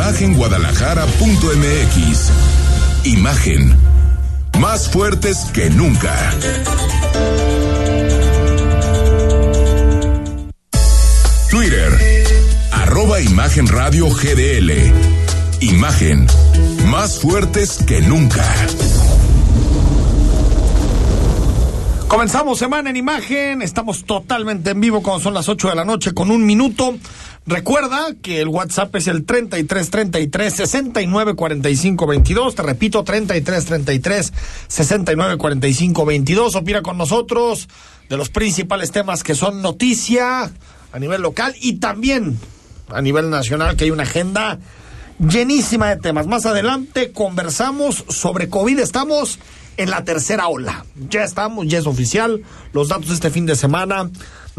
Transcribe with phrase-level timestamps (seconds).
[0.00, 2.30] Imagenguadalajara.mx
[3.04, 3.76] Imagen.
[4.58, 6.16] Más fuertes que nunca.
[11.50, 12.24] Twitter
[12.72, 14.72] arroba Imagen Radio GDL
[15.60, 16.26] Imagen.
[16.86, 18.42] Más fuertes que nunca.
[22.08, 26.12] Comenzamos semana en imagen, estamos totalmente en vivo cuando son las 8 de la noche
[26.12, 26.96] con un minuto.
[27.46, 32.54] Recuerda que el WhatsApp es el 33 33 69 45 22.
[32.54, 34.32] Te repito, 33 33
[34.68, 36.54] 69 45 22.
[36.54, 37.68] Opina con nosotros
[38.08, 40.50] de los principales temas que son noticia
[40.92, 42.38] a nivel local y también
[42.88, 44.58] a nivel nacional, que hay una agenda
[45.18, 46.26] llenísima de temas.
[46.26, 48.78] Más adelante conversamos sobre COVID.
[48.78, 49.38] Estamos
[49.76, 50.84] en la tercera ola.
[51.08, 52.42] Ya estamos, ya es oficial.
[52.72, 54.10] Los datos de este fin de semana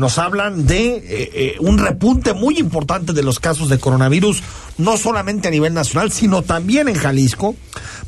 [0.01, 4.41] nos hablan de eh, eh, un repunte muy importante de los casos de coronavirus,
[4.79, 7.55] no solamente a nivel nacional, sino también en Jalisco.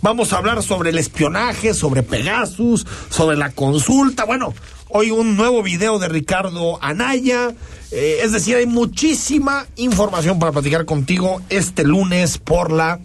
[0.02, 4.26] Vamos a hablar sobre el espionaje, sobre Pegasus, sobre la consulta.
[4.26, 4.56] Bueno,
[4.90, 7.54] hoy un nuevo video de Ricardo Anaya.
[7.92, 13.02] Eh, es decir, hay muchísima información para platicar contigo este lunes por la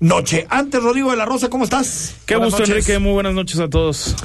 [0.00, 0.48] noche.
[0.50, 2.16] Antes, Rodrigo de la Rosa, ¿cómo estás?
[2.26, 2.88] Qué Buenas gusto, noches.
[2.88, 2.98] Enrique.
[2.98, 4.16] Muy buenas noches a todos.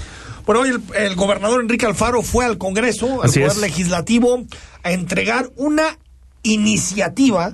[0.50, 3.62] Bueno, hoy el, el gobernador Enrique Alfaro fue al Congreso, al Así Poder es.
[3.62, 4.48] Legislativo,
[4.82, 6.00] a entregar una
[6.42, 7.54] iniciativa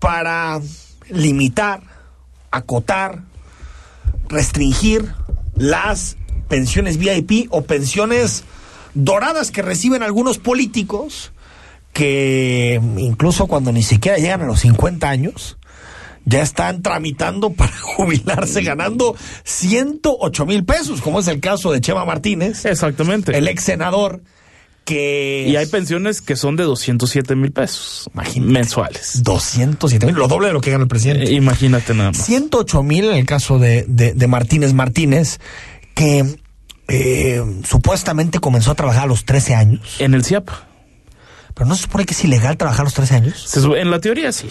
[0.00, 0.60] para
[1.08, 1.84] limitar,
[2.50, 3.20] acotar,
[4.28, 5.14] restringir
[5.54, 6.16] las
[6.48, 8.42] pensiones VIP o pensiones
[8.94, 11.30] doradas que reciben algunos políticos
[11.92, 15.56] que incluso cuando ni siquiera llegan a los 50 años,
[16.26, 22.04] ya están tramitando para jubilarse ganando 108 mil pesos, como es el caso de Chema
[22.04, 23.36] Martínez, Exactamente.
[23.36, 24.22] el ex senador,
[24.84, 25.46] que...
[25.48, 28.52] Y hay pensiones que son de 207 mil pesos Imagínate.
[28.52, 29.22] mensuales.
[29.22, 31.24] 207 mil, lo doble de lo que gana el presidente.
[31.30, 32.24] Eh, imagínate nada más.
[32.24, 35.40] 108 mil en el caso de, de, de Martínez Martínez,
[35.94, 36.36] que
[36.88, 40.48] eh, supuestamente comenzó a trabajar a los 13 años, En el CIAP.
[41.54, 44.32] pero no se supone que es ilegal trabajar a los 13 años, En la teoría
[44.32, 44.50] sí.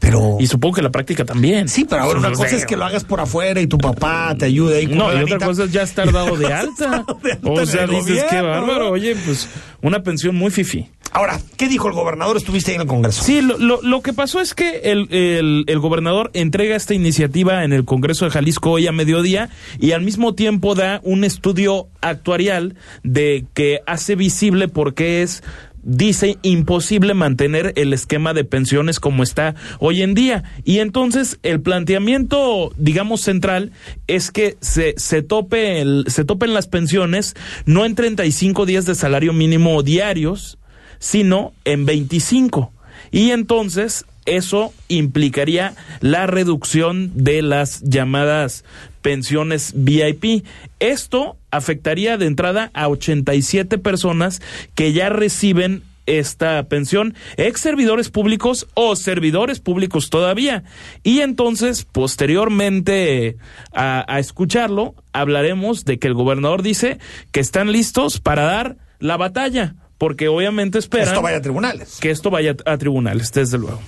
[0.00, 0.36] Pero...
[0.38, 1.68] Y supongo que la práctica también.
[1.68, 4.46] Sí, pero ahora una cosa es que lo hagas por afuera y tu papá te
[4.46, 7.04] ayude con No, y otra cosa es ya estar dado de alta.
[7.22, 8.90] de alta o sea, dices, qué bárbaro.
[8.90, 9.48] Oye, pues
[9.82, 10.88] una pensión muy fifi.
[11.12, 12.36] Ahora, ¿qué dijo el gobernador?
[12.36, 13.24] Estuviste ahí en el Congreso.
[13.24, 17.64] Sí, lo, lo, lo que pasó es que el, el, el gobernador entrega esta iniciativa
[17.64, 19.48] en el Congreso de Jalisco hoy a mediodía
[19.80, 25.42] y al mismo tiempo da un estudio actuarial de que hace visible por qué es
[25.88, 30.44] dice imposible mantener el esquema de pensiones como está hoy en día.
[30.64, 33.72] Y entonces el planteamiento, digamos, central
[34.06, 37.34] es que se, se, tope el, se topen las pensiones
[37.64, 40.58] no en 35 días de salario mínimo diarios,
[40.98, 42.70] sino en 25.
[43.10, 48.62] Y entonces eso implicaría la reducción de las llamadas
[49.02, 50.44] pensiones VIP.
[50.80, 54.40] Esto afectaría de entrada a 87 personas
[54.74, 60.64] que ya reciben esta pensión, ex servidores públicos o servidores públicos todavía.
[61.02, 63.36] Y entonces, posteriormente
[63.74, 66.98] a, a escucharlo, hablaremos de que el gobernador dice
[67.30, 71.98] que están listos para dar la batalla, porque obviamente esperan Esto vaya a tribunales.
[72.00, 73.80] que esto vaya a tribunales, desde luego.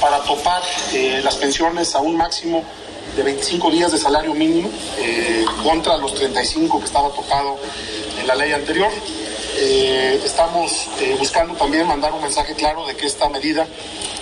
[0.00, 0.62] para topar
[0.94, 2.64] eh, las pensiones a un máximo
[3.18, 7.56] de 25 días de salario mínimo eh, contra los 35 que estaba topado
[8.20, 8.90] en la ley anterior.
[9.56, 13.66] Eh, estamos eh, buscando también mandar un mensaje claro de que esta medida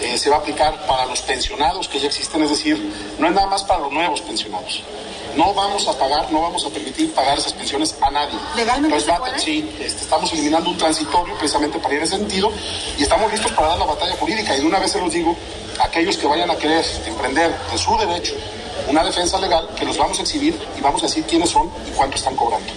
[0.01, 3.35] eh, se va a aplicar para los pensionados que ya existen, es decir, no es
[3.35, 4.83] nada más para los nuevos pensionados.
[5.37, 8.39] No vamos a pagar, no vamos a permitir pagar esas pensiones a nadie.
[8.57, 9.45] ¿Legalmente Entonces, se?
[9.45, 12.51] Sí, este, estamos eliminando un transitorio precisamente para ir en ese sentido
[12.97, 14.57] y estamos listos para dar la batalla jurídica.
[14.57, 15.37] Y de una vez se los digo,
[15.83, 18.35] aquellos que vayan a querer emprender de su derecho
[18.89, 21.91] una defensa legal, que los vamos a exhibir y vamos a decir quiénes son y
[21.91, 22.73] cuánto están cobrando.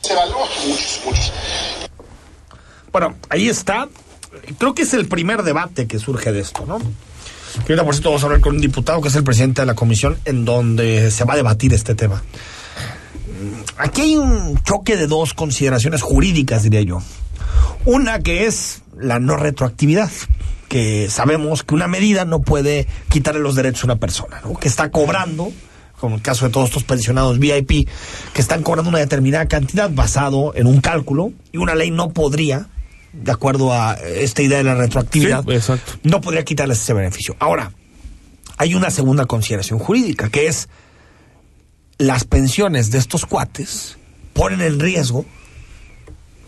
[0.00, 1.32] Se evalúa muchos, muchos.
[2.90, 3.88] Bueno, ahí está.
[4.58, 6.78] Creo que es el primer debate que surge de esto, ¿no?
[6.78, 9.66] Que ahorita, por cierto, vamos a hablar con un diputado que es el presidente de
[9.66, 12.22] la comisión en donde se va a debatir este tema.
[13.76, 17.02] Aquí hay un choque de dos consideraciones jurídicas, diría yo.
[17.84, 20.10] Una que es la no retroactividad.
[20.68, 24.54] Que sabemos que una medida no puede quitarle los derechos a una persona, ¿no?
[24.54, 25.50] Que está cobrando,
[25.98, 27.88] como el caso de todos estos pensionados VIP,
[28.32, 32.68] que están cobrando una determinada cantidad basado en un cálculo y una ley no podría,
[33.12, 35.72] de acuerdo a esta idea de la retroactividad, Sí,
[36.02, 37.34] no podría quitarles ese beneficio.
[37.38, 37.72] Ahora,
[38.58, 40.68] hay una segunda consideración jurídica, que es
[41.96, 43.96] las pensiones de estos cuates
[44.34, 45.24] ponen en riesgo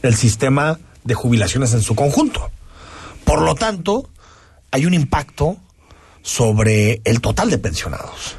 [0.02, 2.50] el sistema de jubilaciones en su conjunto.
[3.30, 4.10] Por lo tanto,
[4.72, 5.56] hay un impacto
[6.20, 8.36] sobre el total de pensionados.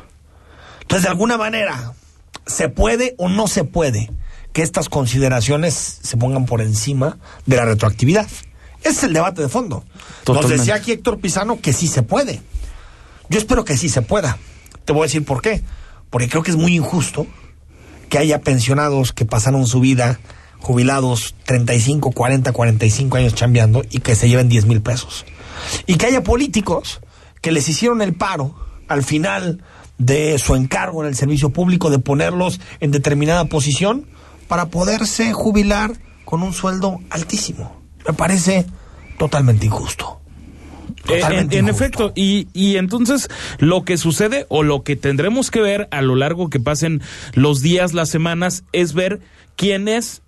[0.82, 1.94] Entonces, de alguna manera,
[2.46, 4.12] ¿se puede o no se puede
[4.52, 8.28] que estas consideraciones se pongan por encima de la retroactividad?
[8.82, 9.86] Ese es el debate de fondo.
[9.86, 10.58] Nos Totalmente.
[10.58, 12.42] decía aquí Héctor Pizano que sí se puede.
[13.30, 14.40] Yo espero que sí se pueda.
[14.84, 15.64] Te voy a decir por qué.
[16.10, 17.28] Porque creo que es muy injusto
[18.10, 20.20] que haya pensionados que pasaron su vida
[20.62, 25.26] jubilados 35, 40, 45 años chambeando y que se lleven 10 mil pesos.
[25.88, 27.02] Y que haya políticos
[27.42, 28.56] que les hicieron el paro
[28.88, 29.64] al final
[29.98, 34.06] de su encargo en el servicio público de ponerlos en determinada posición
[34.48, 35.94] para poderse jubilar
[36.26, 37.82] con un sueldo altísimo.
[38.08, 38.66] Me parece
[39.18, 40.20] totalmente injusto.
[41.08, 43.28] Eh, en, efecto, y, y entonces
[43.58, 47.02] lo que sucede o lo que tendremos que ver a lo largo que pasen
[47.34, 49.20] los días, las semanas, es ver
[49.56, 50.22] quiénes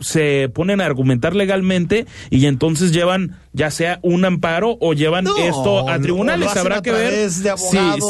[0.00, 5.36] se ponen a argumentar legalmente y entonces llevan ya sea un amparo o llevan No,
[5.38, 6.56] esto a tribunales.
[6.56, 7.48] Habrá a que ver si,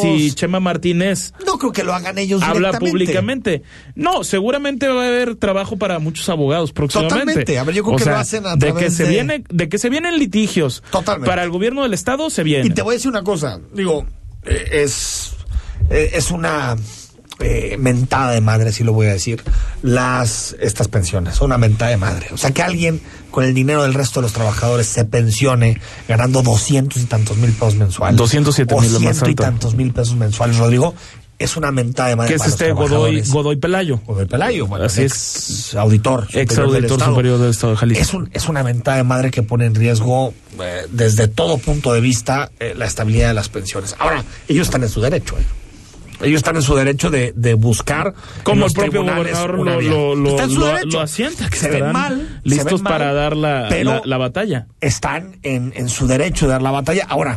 [0.01, 3.63] si Chema Martínez No creo que lo hagan ellos habla públicamente.
[3.95, 7.19] No, seguramente va a haber trabajo para muchos abogados próximamente.
[7.19, 7.59] Totalmente.
[7.59, 9.45] A ver, yo creo O que sea, lo hacen a de que se de- viene
[9.49, 11.29] de que se vienen litigios Totalmente.
[11.29, 12.67] para el gobierno del estado se viene.
[12.67, 14.07] Y te voy a decir una cosa, digo,
[14.45, 15.33] eh, es,
[15.91, 16.77] eh, es una
[17.41, 19.43] eh, mentada de madre, si lo voy a decir,
[19.83, 22.29] las estas pensiones, una mentada de madre.
[22.33, 23.01] O sea, que alguien
[23.31, 27.53] con el dinero del resto de los trabajadores se pensione ganando doscientos y tantos mil
[27.53, 28.17] pesos mensuales.
[28.17, 30.95] 207 o mil, más y tantos mil pesos mensuales, Rodrigo,
[31.39, 32.29] es una mentada de madre.
[32.29, 33.23] que es para los este Godoy.
[33.23, 33.99] Godoy Pelayo.
[34.07, 36.29] Godoy Pelayo, bueno, Así ex auditor.
[36.33, 37.11] Ex del auditor Estado.
[37.11, 38.03] superior del Estado de Jalisco.
[38.03, 41.93] Es, un, es una mentada de madre que pone en riesgo, eh, desde todo punto
[41.93, 43.97] de vista, eh, la estabilidad de las pensiones.
[43.99, 45.45] Ahora, ellos están en su derecho, ¿eh?
[46.21, 48.15] Ellos están en su derecho de, de buscar.
[48.43, 50.87] Como el propio gobernador lo, lo, lo, Está en su lo- derecho.
[50.99, 54.17] lo asienta, que se ven mal, listos ven mal, para dar la, pero la, la
[54.19, 54.67] batalla.
[54.81, 57.07] Están en, en su derecho de dar la batalla.
[57.09, 57.37] Ahora,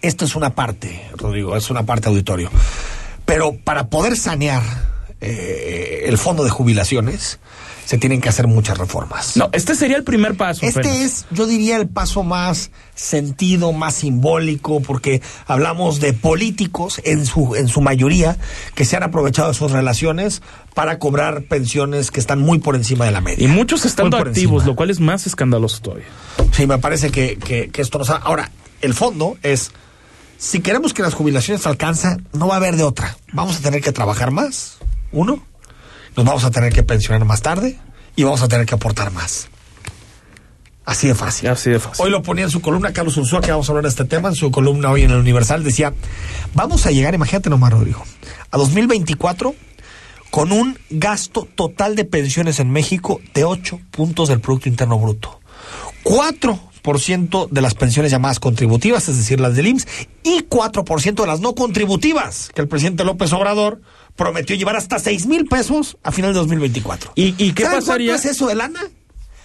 [0.00, 2.50] esto es una parte, Rodrigo, es una parte auditorio.
[3.24, 4.62] Pero para poder sanear
[5.20, 7.38] eh, el fondo de jubilaciones,
[7.88, 9.34] se tienen que hacer muchas reformas.
[9.38, 10.66] No, este sería el primer paso.
[10.66, 10.98] Este apenas.
[10.98, 17.56] es, yo diría, el paso más sentido, más simbólico, porque hablamos de políticos en su,
[17.56, 18.36] en su mayoría
[18.74, 20.42] que se han aprovechado de sus relaciones
[20.74, 23.42] para cobrar pensiones que están muy por encima de la media.
[23.42, 24.66] Y muchos estando activos, encima.
[24.66, 26.08] lo cual es más escandaloso todavía.
[26.52, 28.16] Sí, me parece que, que, que esto nos ha...
[28.16, 28.50] Ahora,
[28.82, 29.70] el fondo es,
[30.36, 33.16] si queremos que las jubilaciones alcanzan, no va a haber de otra.
[33.32, 34.76] Vamos a tener que trabajar más,
[35.12, 35.44] uno,
[36.16, 37.78] nos vamos a tener que pensionar más tarde
[38.16, 39.48] y vamos a tener que aportar más.
[40.84, 41.50] Así de fácil.
[41.50, 42.04] Así de fácil.
[42.04, 44.30] Hoy lo ponía en su columna Carlos Ursúa, que vamos a hablar de este tema,
[44.30, 45.92] en su columna hoy en el Universal, decía,
[46.54, 48.02] vamos a llegar, imagínate nomás, Rodrigo,
[48.50, 49.54] a 2024
[50.30, 55.40] con un gasto total de pensiones en México de 8 puntos del Producto Interno Bruto.
[56.04, 59.86] 4% de las pensiones llamadas contributivas, es decir, las del IMSS,
[60.22, 63.80] y 4% de las no contributivas, que el presidente López Obrador
[64.18, 67.12] prometió llevar hasta 6 mil pesos a final de 2024.
[67.14, 68.12] ¿Y- y qué ¿Saben pasaría?
[68.12, 68.80] cuánto es eso de lana?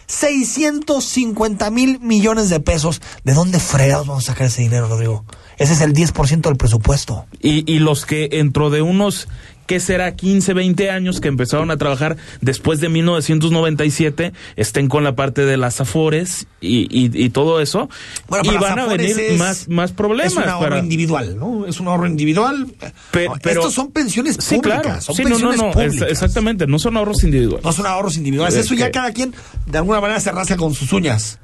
[0.07, 3.01] 650 mil millones de pesos.
[3.23, 5.23] ¿De dónde fregados vamos a sacar ese dinero, Rodrigo?
[5.57, 7.25] Ese es el 10% del presupuesto.
[7.39, 9.27] Y, y los que dentro de unos,
[9.65, 10.15] ¿qué será?
[10.15, 15.57] 15, 20 años que empezaron a trabajar después de 1997, estén con la parte de
[15.57, 17.89] las afores y, y, y todo eso.
[18.27, 20.33] Bueno, y van a venir es- más, más problemas.
[20.33, 20.79] Es un ahorro para...
[20.79, 21.65] individual, ¿no?
[21.65, 22.67] Es un ahorro individual.
[23.11, 24.81] Pe- No, pero- Estos son pensiones Sí, públicas.
[24.81, 25.01] claro.
[25.01, 25.71] Son Sí, no, no, no.
[25.71, 25.95] públicas.
[25.95, 27.63] es- exactamente, no son ahorros individuales.
[27.63, 28.55] No son ahorros individuales.
[28.55, 29.33] Es Eso ya cada quien,
[29.65, 31.39] de alguna manera, se rasca con sus uñas.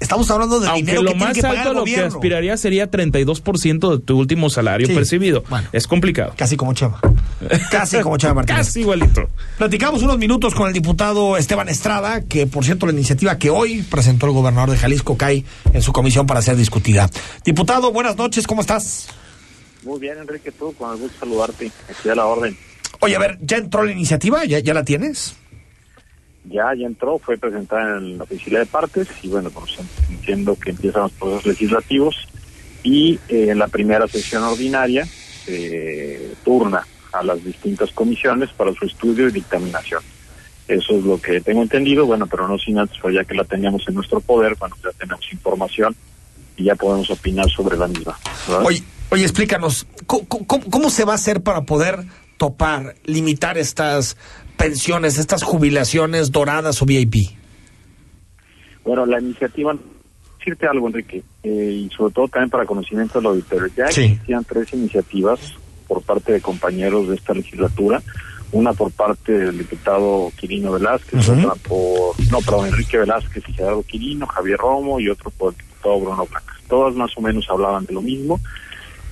[0.00, 1.84] Estamos hablando de Aunque dinero lo que tiene más que pagar alto el a lo
[1.84, 5.42] que aspiraría sería 32% de tu último salario Sí, percibido.
[5.48, 5.68] bueno.
[5.72, 6.34] Es complicado.
[6.36, 7.00] Casi como Chema.
[7.70, 8.58] Casi como Chema Martínez.
[8.66, 9.28] Casi igualito.
[9.58, 13.82] Platicamos unos minutos con el diputado Esteban Estrada, que por cierto la iniciativa que hoy
[13.82, 17.10] presentó el gobernador de Jalisco cae en su comisión para ser discutida.
[17.44, 19.08] Diputado, buenas noches, ¿cómo estás?
[19.82, 21.72] Muy bien, Enrique, tú, con el gusto de saludarte.
[21.88, 22.56] Aquí a la orden.
[23.00, 24.44] Oye, a ver, ¿ya entró la iniciativa?
[24.44, 25.34] ¿Ya, ya la tienes?
[26.50, 29.76] Ya, ya entró, fue presentada en la oficina de partes y bueno, pues
[30.08, 32.28] entiendo que empiezan los procesos legislativos
[32.82, 38.86] y eh, en la primera sesión ordinaria se turna a las distintas comisiones para su
[38.86, 40.02] estudio y dictaminación.
[40.68, 43.44] Eso es lo que tengo entendido, bueno, pero no sin antes, pues ya que la
[43.44, 45.96] teníamos en nuestro poder, bueno, ya tenemos información
[46.56, 48.18] y ya podemos opinar sobre la misma.
[48.64, 52.04] Oye, oye, explícanos, ¿cómo, se va a hacer para poder
[52.38, 54.16] topar, limitar estas
[54.56, 57.36] pensiones, estas jubilaciones doradas o VIP?
[58.84, 59.76] Bueno, la iniciativa,
[60.38, 64.72] decirte algo, Enrique, eh, y sobre todo también para conocimiento del auditorio, ya existían tres
[64.72, 65.38] iniciativas
[65.86, 68.02] por parte de compañeros de esta legislatura,
[68.52, 73.82] una por parte del diputado Quirino Velázquez, otra por, no, perdón, Enrique Velázquez y Gerardo
[73.82, 76.56] Quirino, Javier Romo y otro por el diputado Bruno Blancas.
[76.66, 78.40] Todas más o menos hablaban de lo mismo.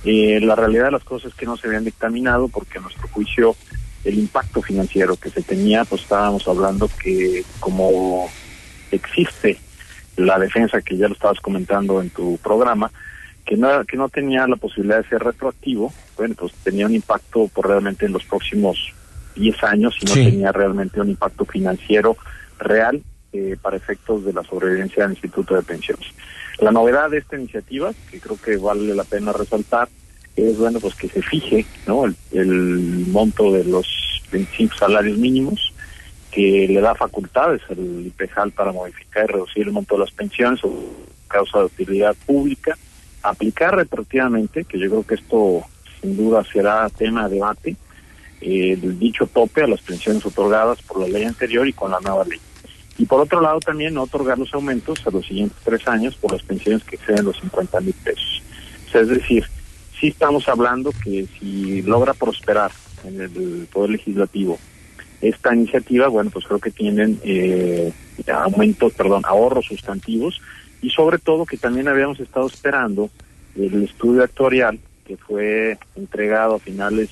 [0.03, 3.07] Eh, la realidad de las cosas es que no se habían dictaminado porque a nuestro
[3.09, 3.55] juicio
[4.03, 8.29] el impacto financiero que se tenía, pues estábamos hablando que como
[8.91, 9.59] existe
[10.15, 12.91] la defensa que ya lo estabas comentando en tu programa,
[13.45, 17.47] que no, que no tenía la posibilidad de ser retroactivo, bueno, pues tenía un impacto
[17.47, 18.93] por realmente en los próximos
[19.35, 22.17] 10 años y no tenía realmente un impacto financiero
[22.59, 23.01] real
[23.33, 26.07] eh, para efectos de la sobrevivencia del Instituto de Pensiones.
[26.59, 29.89] La novedad de esta iniciativa, que creo que vale la pena resaltar,
[30.35, 31.65] es bueno pues que se fije
[32.31, 33.87] el monto de los
[34.31, 35.73] 25 salarios mínimos
[36.31, 40.63] que le da facultades al IPEJAL para modificar y reducir el monto de las pensiones
[40.63, 40.71] o
[41.27, 42.77] causa de utilidad pública,
[43.23, 45.63] aplicar retroactivamente, que yo creo que esto
[45.99, 47.75] sin duda será tema de debate,
[48.41, 51.99] eh, el dicho tope a las pensiones otorgadas por la ley anterior y con la
[52.01, 52.39] nueva ley.
[52.97, 56.31] Y por otro lado también no otorgar los aumentos a los siguientes tres años por
[56.31, 58.41] las pensiones que exceden los 50 mil pesos.
[58.93, 59.45] es decir,
[59.99, 62.71] sí estamos hablando que si logra prosperar
[63.03, 64.57] en el Poder Legislativo
[65.21, 67.91] esta iniciativa, bueno, pues creo que tienen eh,
[68.31, 70.41] aumentos, perdón, ahorros sustantivos
[70.81, 73.09] y sobre todo que también habíamos estado esperando
[73.55, 77.09] el estudio actuarial que fue entregado a finales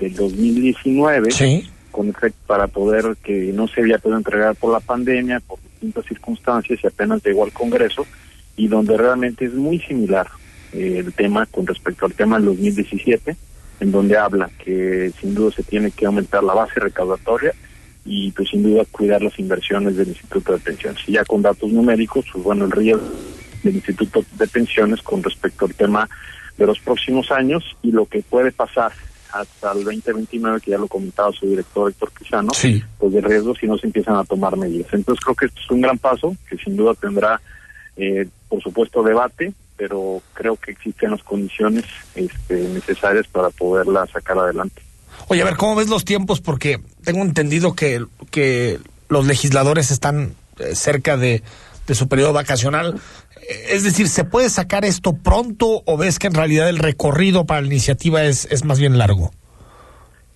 [0.00, 5.40] del 2019 con efecto para poder que no se había podido entregar por la pandemia,
[5.40, 8.06] por distintas circunstancias y apenas llegó al Congreso
[8.56, 10.28] y donde realmente es muy similar
[10.72, 13.36] eh, el tema con respecto al tema del 2017
[13.80, 17.52] en donde habla que sin duda se tiene que aumentar la base recaudatoria
[18.04, 21.02] y pues sin duda cuidar las inversiones del Instituto de Pensiones.
[21.06, 23.10] Y ya con datos numéricos, pues bueno, el riesgo
[23.62, 26.08] del Instituto de Pensiones con respecto al tema
[26.56, 28.92] de los próximos años y lo que puede pasar
[29.32, 32.52] hasta el 2029, que ya lo comentaba su director Héctor Quizano,
[32.98, 34.92] pues de riesgo si no se empiezan a tomar medidas.
[34.92, 37.40] Entonces creo que esto es un gran paso que sin duda tendrá,
[37.96, 44.38] eh, por supuesto, debate, pero creo que existen las condiciones este, necesarias para poderla sacar
[44.38, 44.82] adelante.
[45.28, 46.40] Oye, a ver, ¿cómo ves los tiempos?
[46.40, 48.78] Porque tengo entendido que, que
[49.08, 51.42] los legisladores están eh, cerca de,
[51.92, 53.00] su periodo vacacional.
[53.48, 57.60] Es decir, ¿se puede sacar esto pronto o ves que en realidad el recorrido para
[57.60, 59.30] la iniciativa es, es más bien largo?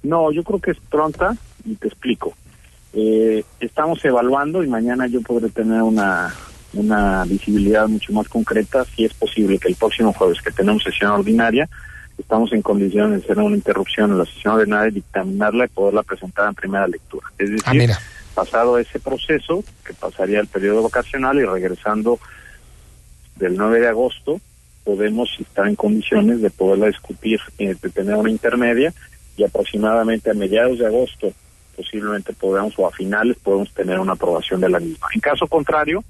[0.02, 2.34] No, yo creo que es pronta y te explico.
[2.92, 6.34] Eh, estamos evaluando y mañana yo podré tener una,
[6.72, 11.12] una visibilidad mucho más concreta, si es posible que el próximo jueves que tenemos sesión
[11.12, 11.68] ordinaria,
[12.18, 16.48] estamos en condiciones de hacer una interrupción en la sesión ordinaria, dictaminarla y poderla presentar
[16.48, 17.26] en primera lectura.
[17.38, 17.96] Es ah, decir,
[18.34, 22.18] pasado ese proceso, que pasaría el periodo vacacional y regresando
[23.40, 24.40] del 9 de agosto,
[24.84, 28.92] podemos estar en condiciones de poderla discutir, eh, de tener una intermedia
[29.36, 31.32] y aproximadamente a mediados de agosto
[31.76, 35.06] posiblemente podamos o a finales podemos tener una aprobación de la misma.
[35.14, 36.04] En caso contrario,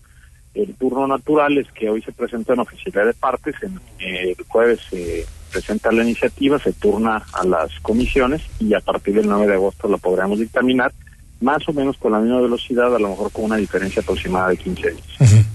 [0.54, 4.44] el turno natural es que hoy se presenta en oficialidad de partes, en, eh, el
[4.49, 9.46] jueves se presenta la iniciativa, se turna a las comisiones y a partir del 9
[9.46, 10.92] de agosto la podremos dictaminar,
[11.40, 14.56] más o menos con la misma velocidad, a lo mejor con una diferencia aproximada de
[14.56, 15.50] 15 días.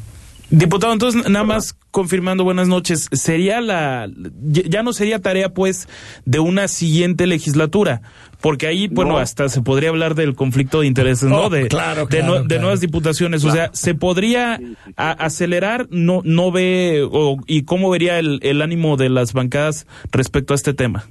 [0.50, 4.08] Diputado, entonces nada más confirmando buenas noches, sería la
[4.44, 5.88] ya no sería tarea pues
[6.25, 8.02] de una siguiente legislatura,
[8.42, 11.46] porque ahí bueno, hasta se podría hablar del conflicto de intereses, ¿no?
[11.46, 14.60] Oh, de de, nuevas diputaciones, o sea, se podría
[14.98, 20.54] acelerar, no no ve o, y cómo vería el, el ánimo de las bancadas respecto
[20.54, 21.08] a este tema.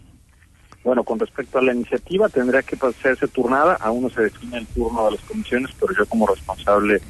[0.85, 3.79] Bueno, con respecto a la iniciativa, tendría que hacerse turnada.
[3.81, 7.01] Aún no se define el turno de las comisiones, pero yo como responsable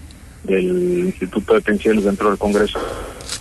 [0.44, 2.78] del Instituto de Pensiones dentro del Congreso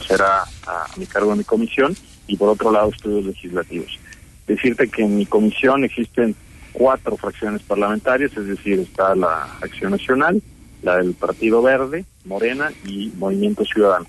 [0.07, 1.95] será a mi cargo de mi comisión
[2.27, 3.99] y por otro lado estudios legislativos.
[4.47, 6.35] Decirte que en mi comisión existen
[6.71, 10.41] cuatro fracciones parlamentarias, es decir, está la Acción Nacional,
[10.81, 14.05] la del Partido Verde, Morena y Movimiento Ciudadano.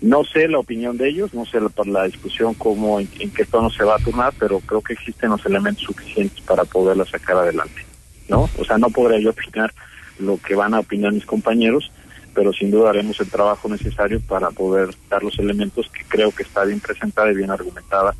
[0.00, 3.68] No sé la opinión de ellos, no sé la, la discusión cómo, en, qué tono
[3.68, 7.84] se va a turnar, pero creo que existen los elementos suficientes para poderla sacar adelante,
[8.28, 8.48] ¿no?
[8.58, 9.74] O sea, no podría yo opinar
[10.20, 11.90] lo que van a opinar mis compañeros,
[12.38, 16.44] pero sin duda haremos el trabajo necesario para poder dar los elementos que creo que
[16.44, 18.14] está bien presentada y bien argumentada,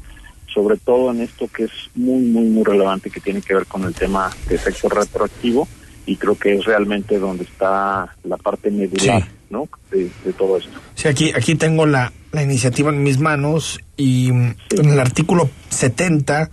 [0.53, 3.85] sobre todo en esto que es muy, muy, muy relevante, que tiene que ver con
[3.85, 5.69] el tema de efecto retroactivo,
[6.05, 9.69] y creo que es realmente donde está la parte medular, ¿no?
[9.93, 10.81] De, todo esto.
[10.97, 16.51] Sí, aquí, aquí tengo la, la iniciativa en mis manos y en el artículo 70,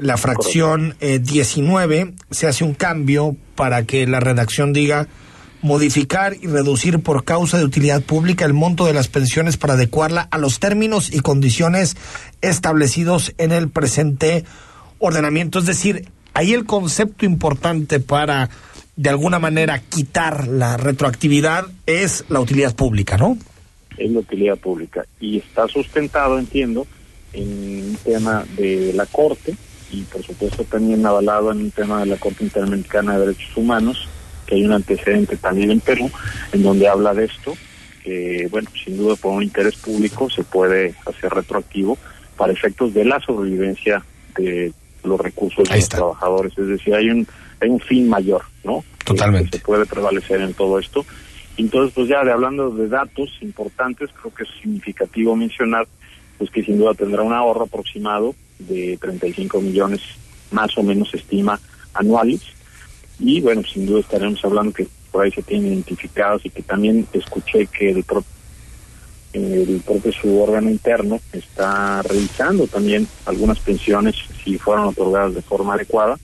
[0.00, 5.06] la fracción eh, 19, se hace un cambio para que la redacción diga
[5.66, 10.28] modificar y reducir por causa de utilidad pública el monto de las pensiones para adecuarla
[10.30, 11.96] a los términos y condiciones
[12.40, 14.44] establecidos en el presente
[14.98, 15.58] ordenamiento.
[15.58, 18.48] Es decir, ahí el concepto importante para
[18.94, 23.36] de alguna manera quitar la retroactividad es la utilidad pública, ¿no?
[23.98, 26.86] Es la utilidad pública y está sustentado, entiendo,
[27.32, 29.56] en un tema de la Corte
[29.90, 34.08] y por supuesto también avalado en un tema de la Corte Interamericana de Derechos Humanos,
[34.46, 36.10] que hay un antecedente también en Perú,
[36.52, 37.56] en donde habla de esto,
[38.02, 41.98] que bueno, sin duda por un interés público se puede hacer retroactivo
[42.36, 44.02] para efectos de la sobrevivencia
[44.36, 44.72] de
[45.04, 47.26] los recursos de los trabajadores, es decir, hay un
[47.60, 48.84] hay un fin mayor, ¿no?
[49.04, 49.50] Totalmente.
[49.50, 51.06] Que se puede prevalecer en todo esto.
[51.56, 55.86] Entonces, pues ya de hablando de datos importantes, creo que es significativo mencionar
[56.36, 60.02] pues que sin duda tendrá un ahorro aproximado de 35 millones
[60.50, 61.58] más o menos se estima
[61.94, 62.42] anuales
[63.18, 67.06] y bueno, sin duda estaremos hablando que por ahí se tienen identificados y que también
[67.12, 68.22] escuché que el, pro
[69.32, 75.74] el propio su órgano interno está revisando también algunas pensiones si fueron otorgadas de forma
[75.74, 76.18] adecuada.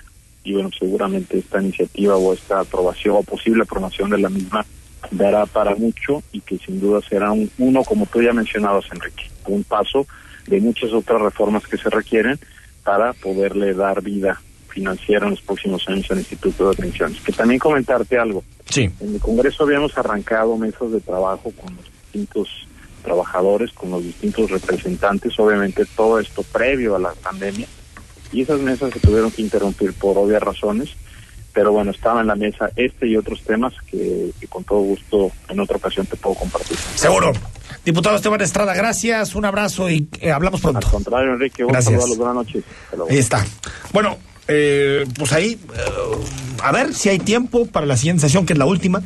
[0.45, 4.67] Y bueno, seguramente esta iniciativa o esta aprobación o posible aprobación de la misma
[5.11, 9.31] dará para mucho y que sin duda será un, uno, como tú ya mencionabas, Enrique,
[9.47, 10.07] un paso
[10.47, 12.39] de muchas otras reformas que se requieren
[12.83, 14.41] para poderle dar vida
[14.73, 17.21] financiera en los próximos años al Instituto de Pensiones.
[17.21, 18.43] Que también comentarte algo.
[18.69, 18.91] Sí.
[19.01, 22.49] En el Congreso habíamos arrancado mesas de trabajo con los distintos
[23.03, 27.67] trabajadores, con los distintos representantes, obviamente todo esto previo a la pandemia,
[28.33, 30.91] y esas mesas se tuvieron que interrumpir por obvias razones,
[31.53, 35.33] pero bueno, estaba en la mesa este y otros temas que, que con todo gusto
[35.49, 36.77] en otra ocasión te puedo compartir.
[36.95, 37.33] Seguro.
[37.85, 40.87] Diputado Esteban Estrada, gracias, un abrazo y eh, hablamos pronto.
[40.87, 42.01] Al contrario, Enrique, un Gracias.
[42.01, 42.65] saludo, buenas noches.
[43.11, 43.45] Ahí está.
[43.93, 44.17] Bueno,
[44.49, 48.59] eh, pues ahí, eh, a ver si hay tiempo para la siguiente sesión, que es
[48.59, 49.03] la última.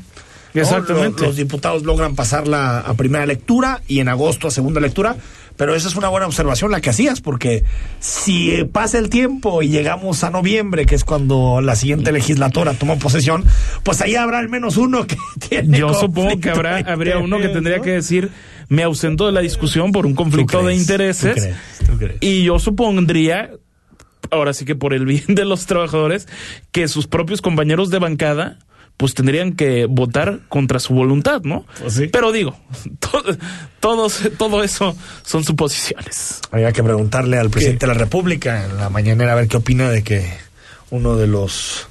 [0.54, 1.20] Exactamente.
[1.20, 5.16] Los, los diputados logran pasarla a primera lectura y en agosto a segunda lectura.
[5.56, 7.64] Pero esa es una buena observación la que hacías, porque
[7.98, 12.96] si pasa el tiempo y llegamos a noviembre, que es cuando la siguiente legislatura toma
[12.96, 13.44] posesión,
[13.82, 15.16] pues ahí habrá al menos uno que
[15.48, 15.78] tiene.
[15.78, 18.30] Yo supongo que habrá habría uno que tendría que decir
[18.68, 20.80] me ausento de la discusión por un conflicto de crees?
[20.80, 21.56] intereses ¿Tú crees?
[21.86, 22.16] ¿Tú crees?
[22.20, 23.50] y yo supondría
[24.30, 26.28] ahora sí que por el bien de los trabajadores
[26.72, 28.58] que sus propios compañeros de bancada
[28.96, 31.66] pues tendrían que votar contra su voluntad, ¿no?
[31.80, 32.08] Pues sí.
[32.08, 32.58] Pero digo,
[32.98, 33.36] todo,
[33.80, 36.40] todos, todo eso son suposiciones.
[36.50, 39.90] Habría que preguntarle al presidente de la República en la mañanera a ver qué opina
[39.90, 40.26] de que
[40.90, 41.88] uno de los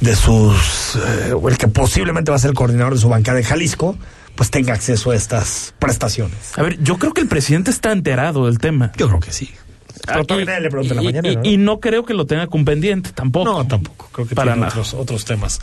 [0.00, 3.38] de sus eh, o el que posiblemente va a ser el coordinador de su bancada
[3.38, 3.96] de Jalisco,
[4.34, 6.56] pues tenga acceso a estas prestaciones.
[6.58, 8.92] A ver, yo creo que el presidente está enterado del tema.
[8.96, 9.50] Yo creo que sí.
[10.06, 11.44] Pero Ah, todavía y- nadie le pregunta en la y- mañanera, y- ¿no?
[11.44, 13.44] y no creo que lo tenga con pendiente tampoco.
[13.50, 14.08] No, tampoco.
[14.12, 15.60] Creo que Para tiene otros, otros temas.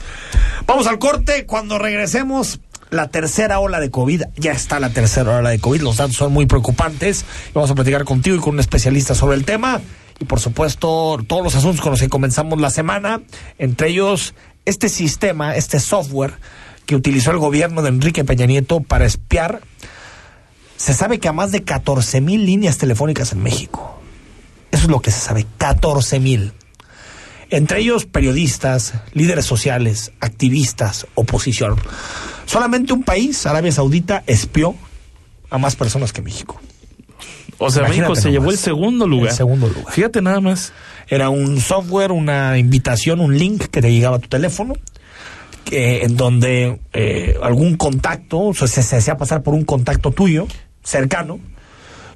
[0.68, 1.46] Vamos al corte.
[1.46, 4.24] Cuando regresemos, la tercera ola de COVID.
[4.38, 5.82] Ya está la tercera ola de COVID.
[5.82, 7.26] Los datos son muy preocupantes.
[7.54, 9.82] Vamos a platicar contigo y con un especialista sobre el tema.
[10.20, 13.22] Y por supuesto, todos los asuntos con los que comenzamos la semana.
[13.58, 16.34] Entre ellos, este sistema, este software
[16.86, 19.62] que utilizó el gobierno de Enrique Peña Nieto para espiar.
[20.78, 24.03] Se sabe que a más de 14 mil líneas telefónicas en México.
[24.74, 26.52] Eso es lo que se sabe, 14 mil.
[27.52, 31.76] Entre ellos periodistas, líderes sociales, activistas, oposición.
[32.48, 34.74] Solamente un país, Arabia Saudita, espió
[35.52, 36.60] a más personas que México.
[37.60, 39.30] O sea, Imagínate México se llevó el segundo lugar.
[39.30, 39.94] El segundo lugar.
[39.94, 40.74] Fíjate nada más.
[41.08, 44.74] Era un software, una invitación, un link que te llegaba a tu teléfono,
[45.66, 50.10] que, en donde eh, algún contacto, o sea, se, se hacía pasar por un contacto
[50.10, 50.48] tuyo,
[50.82, 51.40] cercano,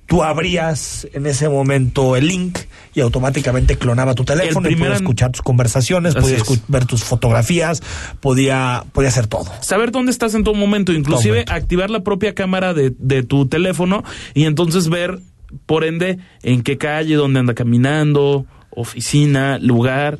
[0.08, 2.58] tú abrías en ese momento el link
[2.96, 6.44] y automáticamente clonaba tu teléfono y primer podía an- escuchar tus conversaciones, Así podía es.
[6.44, 7.84] escu- ver tus fotografías,
[8.22, 9.46] podía, podía hacer todo.
[9.62, 11.54] Saber dónde estás en todo momento, inclusive momento.
[11.54, 15.20] activar la propia cámara de, de tu teléfono y entonces ver,
[15.66, 20.20] por ende, en qué calle, dónde anda caminando, oficina, lugar.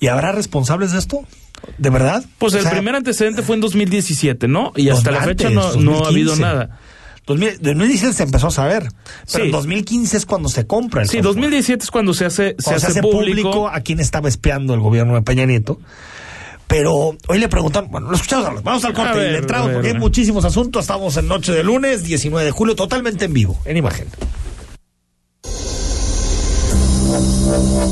[0.00, 1.20] ¿Y habrá responsables de esto?
[1.78, 2.24] ¿De verdad?
[2.38, 4.72] Pues O el sea, primer antecedente fue en 2017, ¿no?
[4.76, 6.42] Y hasta la fecha no, no ha habido 2015.
[6.42, 6.78] nada.
[7.26, 9.40] 2000 2016 se empezó a saber, pero Sí.
[9.42, 11.34] en 2015 es cuando se compra el Sí, software.
[11.34, 13.68] 2017 es cuando se hace, se Cuando hace, público.
[13.68, 15.80] a quién estaba espiando el gobierno de Peña Nieto.
[16.68, 18.62] Pero hoy le preguntan, bueno, lo escuchamos.
[18.64, 20.82] Vamos al corte y ver, le entramos a ver, porque hay muchísimos asuntos.
[20.82, 24.08] Estamos en noche de lunes, 19 de julio, totalmente en vivo, en imagen.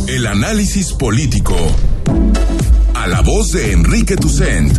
[0.09, 1.57] El análisis político.
[2.95, 4.79] A la voz de Enrique Tucent.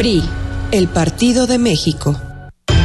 [0.00, 0.24] PRI,
[0.72, 2.18] el Partido de México.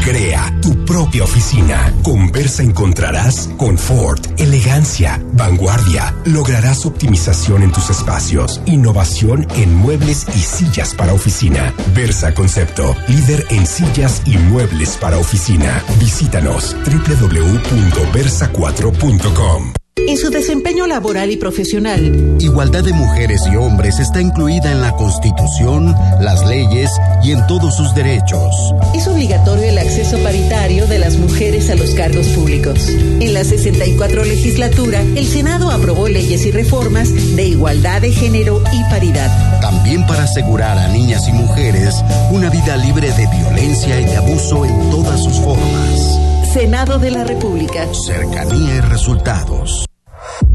[0.04, 1.94] Crea tu propia oficina.
[2.04, 6.14] Con Versa encontrarás confort, elegancia, vanguardia.
[6.26, 11.74] Lograrás optimización en tus espacios, innovación en muebles y sillas para oficina.
[11.96, 15.82] Versa Concepto, líder en sillas y muebles para oficina.
[16.02, 19.85] Visítanos www.versa4.com.
[19.98, 22.36] En su desempeño laboral y profesional.
[22.40, 26.92] Igualdad de mujeres y hombres está incluida en la Constitución, las leyes
[27.24, 28.54] y en todos sus derechos.
[28.94, 32.90] Es obligatorio el acceso paritario de las mujeres a los cargos públicos.
[32.90, 38.84] En la 64 legislatura, el Senado aprobó leyes y reformas de igualdad de género y
[38.92, 39.62] paridad.
[39.62, 41.96] También para asegurar a niñas y mujeres
[42.32, 46.25] una vida libre de violencia y de abuso en todas sus formas.
[46.56, 47.86] Senado de la República.
[47.94, 49.86] Cercanía y resultados.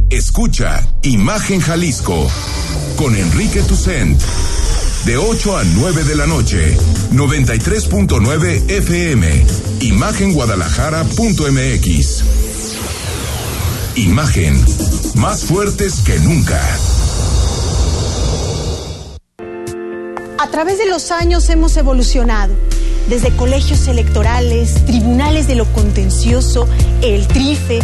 [0.09, 2.27] Escucha Imagen Jalisco
[2.97, 4.19] con Enrique Tucent.
[5.05, 6.75] De 8 a 9 de la noche,
[7.13, 9.45] 93.9 FM.
[9.81, 12.25] Imagenguadalajara.mx.
[13.97, 14.65] Imagen.
[15.17, 16.63] Más fuertes que nunca.
[20.39, 22.55] A través de los años hemos evolucionado
[23.09, 26.69] desde colegios electorales, tribunales de lo contencioso,
[27.03, 27.81] el TRIFE,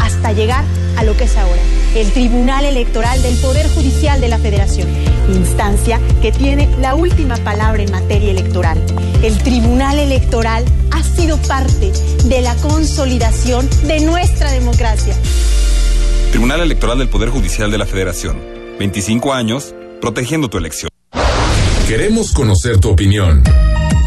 [0.00, 0.64] hasta llegar
[0.96, 1.60] a lo que es ahora,
[1.94, 4.88] el Tribunal Electoral del Poder Judicial de la Federación,
[5.28, 8.78] instancia que tiene la última palabra en materia electoral.
[9.22, 11.92] El Tribunal Electoral ha sido parte
[12.24, 15.14] de la consolidación de nuestra democracia.
[16.30, 18.40] Tribunal Electoral del Poder Judicial de la Federación.
[18.78, 20.90] 25 años protegiendo tu elección.
[21.88, 23.42] Queremos conocer tu opinión.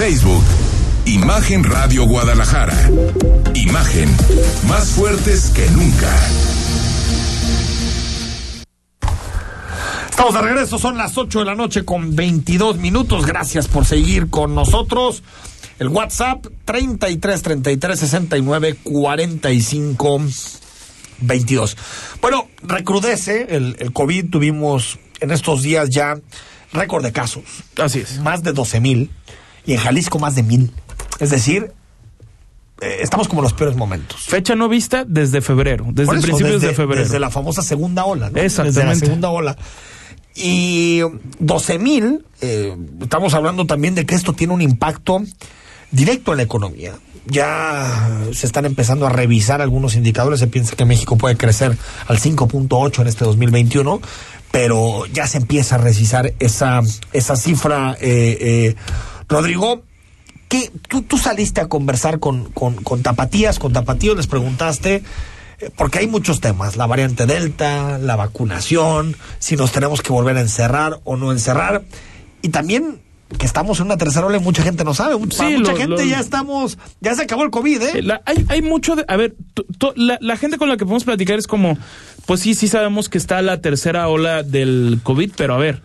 [0.00, 0.42] Facebook,
[1.04, 2.88] Imagen Radio Guadalajara.
[3.54, 4.08] Imagen,
[4.66, 6.10] más fuertes que nunca.
[10.08, 13.26] Estamos de regreso, son las 8 de la noche con 22 minutos.
[13.26, 15.22] Gracias por seguir con nosotros.
[15.78, 20.20] El WhatsApp 33 33 69 45
[21.18, 21.76] 22.
[22.22, 24.30] Bueno, recrudece el, el COVID.
[24.30, 26.18] Tuvimos en estos días ya
[26.72, 27.44] récord de casos.
[27.76, 28.18] Así es.
[28.20, 29.10] Más de 12 mil
[29.66, 30.72] y en Jalisco más de mil.
[31.18, 31.72] Es decir,
[32.80, 34.22] eh, estamos como en los peores momentos.
[34.24, 37.02] Fecha no vista desde febrero, desde eso, principios desde- de febrero.
[37.02, 38.38] Desde la famosa segunda ola, ¿no?
[38.40, 38.80] Exactamente.
[38.80, 39.56] Desde la segunda ola.
[40.34, 41.00] Y
[41.38, 45.20] 12 mil, eh, estamos hablando también de que esto tiene un impacto
[45.90, 46.92] directo en la economía.
[47.26, 50.40] Ya se están empezando a revisar algunos indicadores.
[50.40, 54.00] Se piensa que México puede crecer al 5.8 en este 2021,
[54.50, 56.80] pero ya se empieza a revisar esa,
[57.12, 57.96] esa cifra.
[58.00, 58.74] eh.
[59.30, 59.82] Rodrigo,
[60.48, 65.02] ¿qué, tú, tú saliste a conversar con, con, con tapatías, con tapatíos, les preguntaste,
[65.60, 70.36] eh, porque hay muchos temas, la variante Delta, la vacunación, si nos tenemos que volver
[70.36, 71.82] a encerrar o no encerrar,
[72.42, 73.00] y también
[73.38, 75.78] que estamos en una tercera ola y mucha gente no sabe, Para Sí, mucha lo-
[75.78, 77.90] gente lo- ya estamos, ya se acabó el COVID, ¿eh?
[77.98, 79.36] Eh, la- hay, hay mucho de, a ver,
[79.94, 81.78] la, la gente con la que podemos platicar es como,
[82.26, 85.80] pues sí, sí sabemos que está la tercera ola del COVID, pero a ver,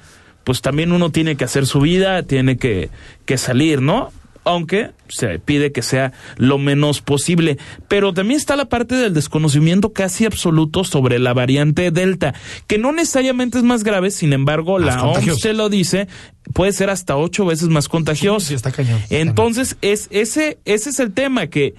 [0.46, 2.90] pues también uno tiene que hacer su vida, tiene que,
[3.26, 4.12] que salir, ¿no?
[4.48, 7.58] Aunque se pide que sea lo menos posible.
[7.88, 12.36] Pero también está la parte del desconocimiento casi absoluto sobre la variante Delta,
[12.68, 16.08] que no necesariamente es más grave, sin embargo, Más la OMS te lo dice,
[16.54, 18.46] puede ser hasta ocho veces más contagioso.
[18.48, 21.74] Sí, está cañón, Entonces, es, ese, ese es el tema que,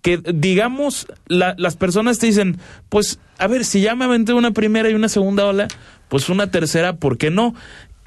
[0.00, 2.56] que digamos, la- las personas te dicen,
[2.88, 5.68] pues, a ver, si ya me aventé una primera y una segunda ola,
[6.08, 7.54] pues una tercera, ¿por qué no?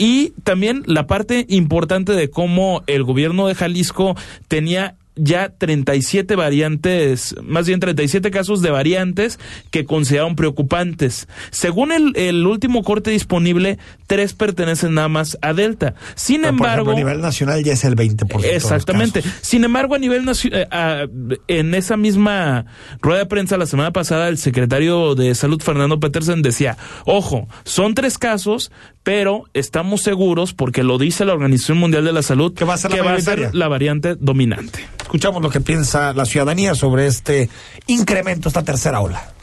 [0.01, 4.15] Y también la parte importante de cómo el gobierno de Jalisco
[4.47, 11.27] tenía ya 37 variantes, más bien 37 casos de variantes que consideraron preocupantes.
[11.51, 15.95] Según el, el último corte disponible, tres pertenecen nada más a Delta.
[16.15, 18.27] Sin Pero, por embargo, ejemplo, a nivel nacional ya es el 20%.
[18.27, 19.21] de los Exactamente.
[19.41, 21.11] Sin embargo, a nivel nacional,
[21.47, 22.65] en esa misma
[23.01, 27.93] rueda de prensa la semana pasada, el secretario de Salud, Fernando Petersen, decía, ojo, son
[27.93, 28.71] tres casos,
[29.03, 32.77] pero estamos seguros, porque lo dice la Organización Mundial de la Salud, que va a
[32.77, 33.49] ser la mayoritaria.
[33.53, 34.87] la variante dominante.
[35.01, 37.49] Escuchamos lo que piensa la ciudadanía sobre este
[37.87, 39.33] incremento, esta tercera ola.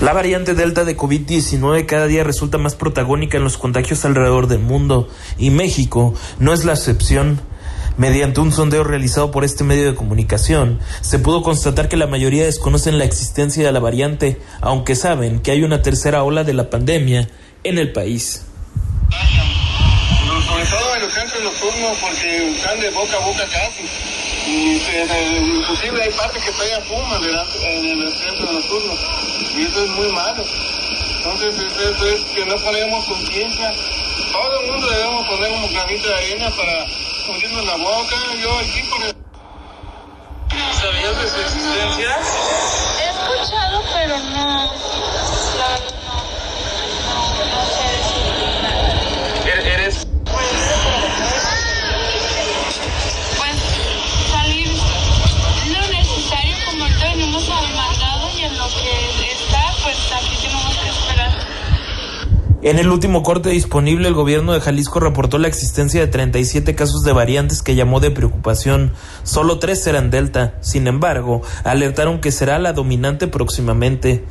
[0.00, 4.60] La variante Delta de COVID-19 cada día resulta más protagónica en los contagios alrededor del
[4.60, 7.40] mundo y México no es la excepción.
[7.96, 12.44] Mediante un sondeo realizado por este medio de comunicación, se pudo constatar que la mayoría
[12.44, 16.70] desconocen la existencia de la variante, aunque saben que hay una tercera ola de la
[16.70, 17.28] pandemia
[17.64, 18.44] en el país.
[20.46, 23.84] Sobre todo en los centros nocturnos porque están de boca a boca casi.
[24.46, 28.92] Y eh, inclusive hay partes que fuman delante- en el centro nocturno.
[29.56, 30.42] Y eso es muy malo.
[31.16, 33.72] Entonces eso, es que no ponemos conciencia.
[34.32, 36.86] Todo el mundo debemos poner un granito de arena para
[37.28, 38.16] hundirnos la boca.
[38.42, 39.14] Yo aquí por el...
[40.80, 42.18] ¿Sabías de su existencia?
[43.00, 44.72] He escuchado, pero no.
[45.58, 46.18] La verdad, no.
[47.08, 47.77] No,
[62.60, 67.04] En el último corte disponible, el gobierno de Jalisco reportó la existencia de 37 casos
[67.04, 68.92] de variantes que llamó de preocupación.
[69.22, 70.54] Solo tres eran Delta.
[70.60, 74.24] Sin embargo, alertaron que será la dominante próximamente.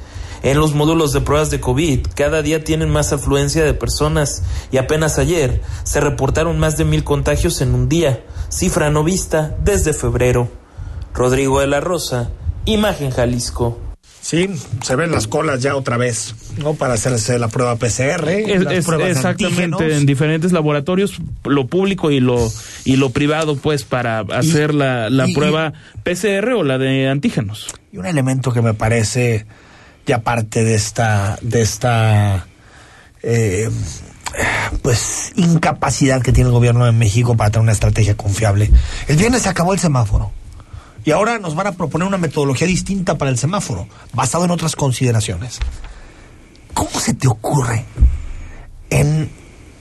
[0.43, 4.77] En los módulos de pruebas de COVID, cada día tienen más afluencia de personas y
[4.77, 9.93] apenas ayer se reportaron más de mil contagios en un día, cifra no vista desde
[9.93, 10.49] febrero.
[11.13, 12.29] Rodrigo de la Rosa,
[12.65, 13.86] Imagen Jalisco.
[14.27, 14.49] Sí,
[14.81, 16.73] se ven las colas ya otra vez, ¿no?
[16.73, 19.81] Para hacerse la prueba PCR, Es- las es- pruebas de exactamente antígenos.
[20.01, 22.51] en diferentes laboratorios lo público y lo
[22.83, 25.71] y lo privado pues para hacer la, la y- prueba
[26.03, 29.45] PCR o la de antígenos Y un elemento que me parece
[30.05, 32.47] ya parte de esta, de esta,
[33.23, 33.69] eh,
[34.81, 38.71] pues, incapacidad que tiene el gobierno de México para tener una estrategia confiable.
[39.07, 40.33] El viernes se acabó el semáforo.
[41.07, 44.75] Y ahora nos van a proponer una metodología distinta para el semáforo, basado en otras
[44.75, 45.59] consideraciones.
[46.73, 47.85] ¿Cómo se te ocurre
[48.89, 49.29] en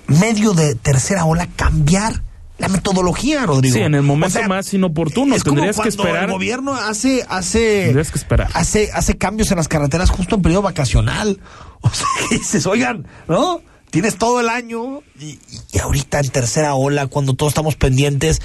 [0.06, 2.22] medio de tercera ola cambiar
[2.58, 3.74] la metodología, Rodrigo?
[3.74, 6.74] sí en el momento O sea, más inoportuno es como tendrías que esperar El gobierno
[6.74, 11.40] hace, hace, tendrías que esperar hace, hace cambios en las carreteras justo en periodo vacacional.
[11.80, 13.62] O sea, que dices, oigan, ¿no?
[13.90, 15.40] Tienes todo el año y,
[15.72, 18.40] y ahorita en tercera ola, cuando todos estamos pendientes,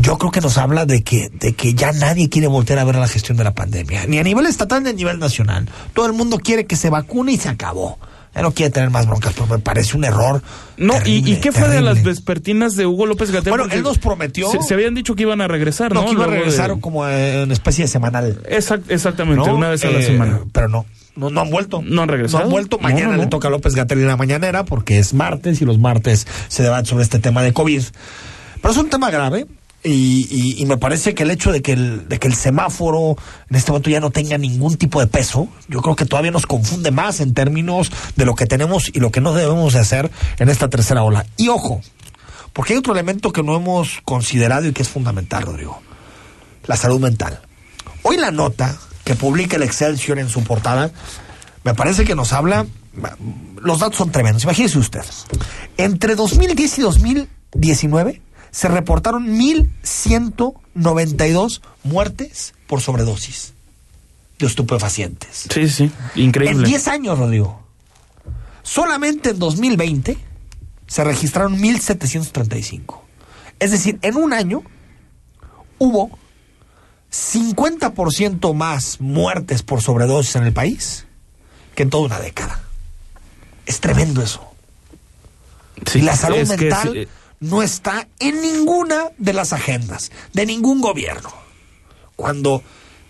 [0.00, 2.96] yo creo que nos habla de que, de que ya nadie quiere volver a ver
[2.96, 5.68] la gestión de la pandemia, ni a nivel estatal ni a nivel nacional.
[5.92, 7.98] Todo el mundo quiere que se vacune y se acabó.
[8.34, 10.42] Ya no quiere tener más broncas, pero me parece un error.
[10.76, 14.50] no y, qué fue de las vespertinas de Hugo López Gatell Bueno, él nos prometió-
[14.50, 16.80] se, se habían dicho que iban a regresar no, No, que iba a de- regresar
[16.80, 18.42] como en especie de semanal.
[18.50, 19.54] Exact- exactamente ¿no?
[19.54, 21.80] una vez a la Eh, semana Pero no, no, no han vuelto.
[21.86, 22.40] No han regresado.
[22.40, 22.78] No han vuelto.
[22.80, 25.78] Mañana no, le toca a López Gatel en la mañanera porque es martes y los
[25.78, 27.82] martes se debate sobre este tema de COVID.
[28.60, 29.46] Pero es un tema grave.
[29.86, 33.16] Y, y- y me parece que el hecho de que el, semáforo
[33.50, 36.46] en este momento ya no tenga ningún tipo de peso, yo creo que todavía nos
[36.46, 40.10] confunde más en términos de lo que tenemos y lo que no debemos de hacer
[40.38, 41.26] en esta tercera ola.
[41.36, 41.82] Y ojo,
[42.54, 45.78] porque hay otro elemento que no hemos considerado y que es fundamental, Rodrigo.
[46.66, 47.40] La salud mental.
[48.04, 50.92] Hoy la nota que publica el Excelsior en su portada,
[51.62, 52.64] me parece que nos habla,
[53.60, 54.44] los datos son tremendos.
[54.44, 55.02] Imagínese usted,
[55.76, 58.22] entre 2010 y 2019
[58.54, 63.52] se reportaron 1.192 muertes por sobredosis
[64.38, 65.48] de estupefacientes.
[65.52, 67.60] sí sí increíble En 10 años, Rodrigo.
[68.62, 70.16] Solamente en 2020
[70.86, 73.00] se registraron 1.735.
[73.58, 74.62] Es decir, en un año
[75.78, 76.16] hubo
[77.10, 81.06] 50% más muertes por sobredosis en el país
[81.74, 82.62] que en toda una década.
[83.66, 84.46] Es tremendo eso.
[85.86, 87.08] Sí, y la salud es mental eh,
[87.40, 91.30] no está en ninguna de las agendas de ningún gobierno.
[92.16, 92.62] Cuando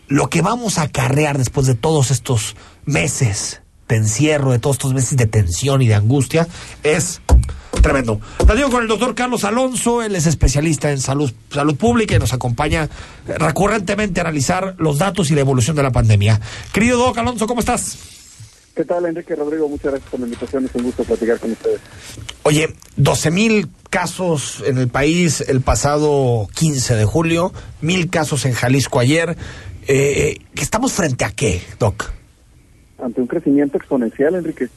[0.08, 4.94] lo que vamos a acarrear después de todos estos meses de encierro, de todos estos
[4.94, 6.48] meses de tensión y de angustia,
[6.82, 7.20] es
[7.82, 8.20] tremendo.
[8.56, 12.32] Digo con el doctor Carlos Alonso, él es especialista en salud, salud pública y nos
[12.32, 12.88] acompaña
[13.26, 16.40] recurrentemente a analizar los datos y la evolución de la pandemia.
[16.72, 18.13] Querido Doc Alonso, ¿cómo estás?
[18.74, 19.68] ¿Qué tal, Enrique Rodrigo?
[19.68, 20.64] Muchas gracias por la invitación.
[20.64, 21.80] Es un gusto platicar con ustedes.
[22.42, 28.52] Oye, 12 mil casos en el país el pasado 15 de julio, mil casos en
[28.52, 29.36] Jalisco ayer.
[29.86, 32.10] Eh, ¿Estamos frente a qué, Doc?
[32.98, 34.68] Ante un crecimiento exponencial, Enrique.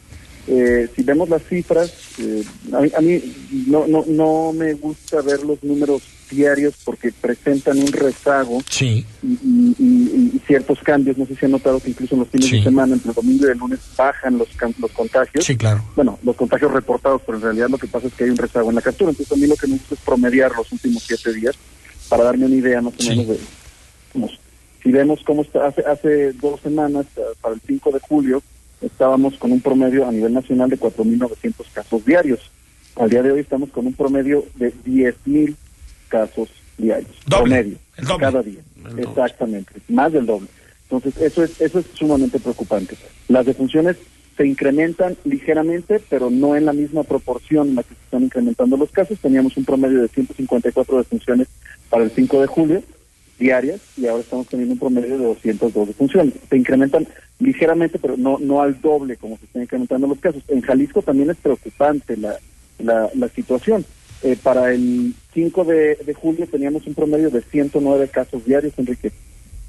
[0.49, 3.21] Eh, si vemos las cifras, eh, a mí, a mí
[3.67, 9.05] no, no, no me gusta ver los números diarios porque presentan un rezago sí.
[9.23, 11.17] y, y- y- y ciertos cambios.
[11.17, 12.57] No sé si han notado que incluso en los fines Sí.
[12.57, 14.47] de semana, entre el domingo y el lunes, bajan los,
[14.79, 15.43] los contagios.
[15.45, 15.83] Sí, claro.
[15.97, 18.69] Bueno, los contagios reportados, pero en realidad lo que pasa es que hay un rezago
[18.69, 19.09] en la captura.
[19.11, 21.55] Entonces, a mí lo que me gusta es promediar los últimos siete días
[22.07, 23.09] para darme una idea más o Sí.
[23.09, 23.37] menos de.
[24.83, 28.41] si vemos cómo está, hace, hace dos semanas, eh, para el 5 de julio,
[28.81, 32.51] estábamos con un promedio a nivel nacional de 4.900 casos diarios.
[32.95, 35.55] Al día de hoy estamos con un promedio de 10.000
[36.09, 37.11] casos diarios.
[37.25, 37.77] Doble, Promedio.
[37.97, 38.19] el doble.
[38.25, 38.59] Cada día.
[38.97, 39.73] Exactamente.
[39.89, 40.47] Más del doble.
[40.83, 42.95] Entonces, eso es, eso es sumamente preocupante.
[43.27, 43.97] Las defunciones
[44.37, 48.77] se incrementan ligeramente, pero no en la misma proporción en la que se están incrementando
[48.77, 49.19] los casos.
[49.19, 51.47] Teníamos un promedio de 154 defunciones
[51.89, 52.83] para el 5 de julio
[53.39, 56.33] diarias y ahora estamos teniendo un promedio de 202 defunciones.
[56.49, 57.07] Se incrementan
[57.39, 60.43] ligeramente, pero no no al doble como se están incrementando los casos.
[60.47, 62.35] En Jalisco también es preocupante la,
[62.79, 63.85] la, la situación.
[64.23, 69.11] Eh, para el 5 de, de julio teníamos un promedio de 109 casos diarios, Enrique.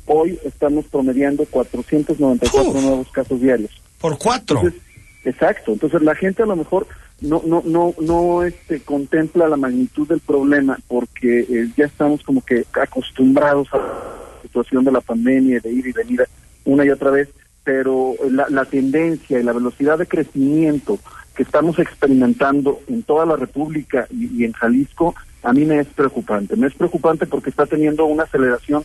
[0.06, 3.70] Hoy estamos promediando 494 nuevos casos diarios.
[4.00, 4.56] Por cuatro.
[4.56, 4.80] Entonces,
[5.24, 5.72] exacto.
[5.72, 6.86] Entonces la gente a lo mejor
[7.20, 12.44] no no no no este contempla la magnitud del problema porque eh, ya estamos como
[12.44, 16.24] que acostumbrados a la situación de la pandemia de ir y venir
[16.64, 17.28] una y otra vez,
[17.64, 20.98] pero la, la tendencia y la velocidad de crecimiento
[21.34, 26.56] que estamos experimentando en toda la República y, en Jalisco a mí me es preocupante.
[26.56, 28.84] Me es preocupante porque está teniendo una aceleración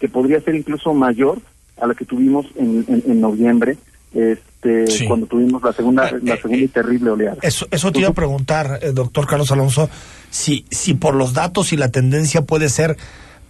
[0.00, 1.38] que podría ser incluso mayor
[1.80, 3.78] a la que tuvimos en, en noviembre,
[4.14, 5.06] este, Sí.
[5.06, 7.36] cuando tuvimos la segunda, la segunda y terrible oleada.
[7.42, 9.88] Eso, eso te iba a preguntar, eh, doctor Carlos Alonso,
[10.30, 12.96] si, si por los datos y la tendencia puede ser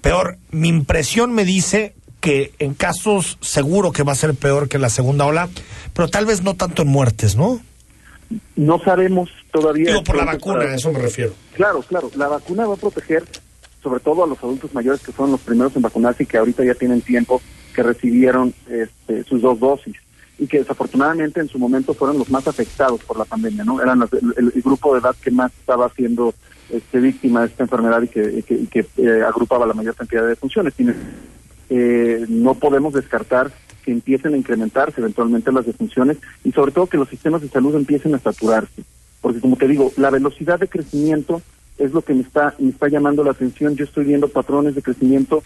[0.01, 0.39] peor.
[0.51, 4.89] Mi impresión me dice que en casos seguro que va a ser peor que la
[4.89, 5.49] segunda ola,
[5.93, 7.61] pero tal vez no tanto en muertes, ¿no?
[8.57, 9.91] No sabemos todavía.
[9.91, 11.35] Digo, por la vacuna, para- a eso me refiero.
[11.55, 12.11] Claro, claro.
[12.17, 13.25] La vacuna va a proteger
[13.83, 16.65] sobre todo a los adultos mayores que fueron los primeros en vacunarse y que ahorita
[16.65, 17.43] ya tienen tiempo
[17.75, 19.97] que recibieron este, sus dos dosis
[20.43, 23.81] y que desafortunadamente en su momento fueron los más afectados por la pandemia, ¿no?
[23.81, 26.35] Eran los- el, el grupo de edad que más estaba siendo
[26.69, 29.95] este, víctima de esta enfermedad y que, y que, y que, eh, agrupaba la mayor
[29.95, 30.75] cantidad de defunciones.
[30.75, 30.95] Tiene-
[31.71, 33.53] eh, no podemos descartar
[33.85, 37.75] que empiecen a incrementarse eventualmente las defunciones y sobre todo que los sistemas de salud
[37.77, 38.83] empiecen a saturarse.
[39.21, 41.41] Porque como te digo, la velocidad de crecimiento
[41.79, 43.77] es lo que me está, me está llamando la atención.
[43.77, 45.45] Yo estoy viendo patrones de crecimiento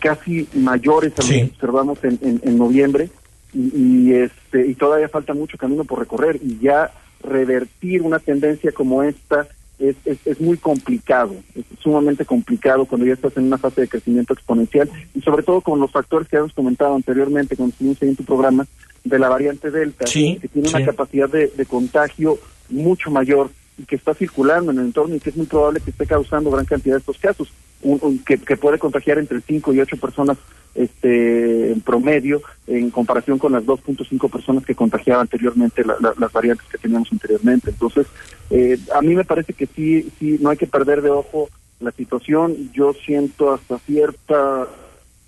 [0.00, 3.10] casi mayores a los que observamos en, en, en noviembre
[3.54, 6.90] y, y, este y todavía falta mucho camino por recorrer y ya
[7.22, 9.46] revertir una tendencia como esta
[9.78, 13.88] es, es, es muy complicado, es sumamente complicado cuando ya estás en una fase de
[13.88, 18.16] crecimiento exponencial y sobre todo con los factores que habíamos comentado anteriormente cuando estuvimos en
[18.16, 18.66] tu programa
[19.04, 20.74] de la variante Delta, Sí, que tiene sí.
[20.74, 22.38] una capacidad de, de contagio
[22.70, 25.90] mucho mayor y que está circulando en el entorno y que es muy probable que
[25.90, 27.48] esté causando gran cantidad de estos casos,
[27.82, 30.36] un- un- que, que puede contagiar entre 5 y 8 personas
[30.74, 36.32] este, en promedio en comparación con las 2.5 personas que contagiaba anteriormente la- la- las
[36.32, 37.70] variantes que teníamos anteriormente.
[37.70, 38.06] Entonces,
[38.50, 41.48] eh, a mí me parece que sí, sí, no hay que perder de ojo
[41.80, 42.70] la situación.
[42.72, 44.66] Yo siento hasta cierta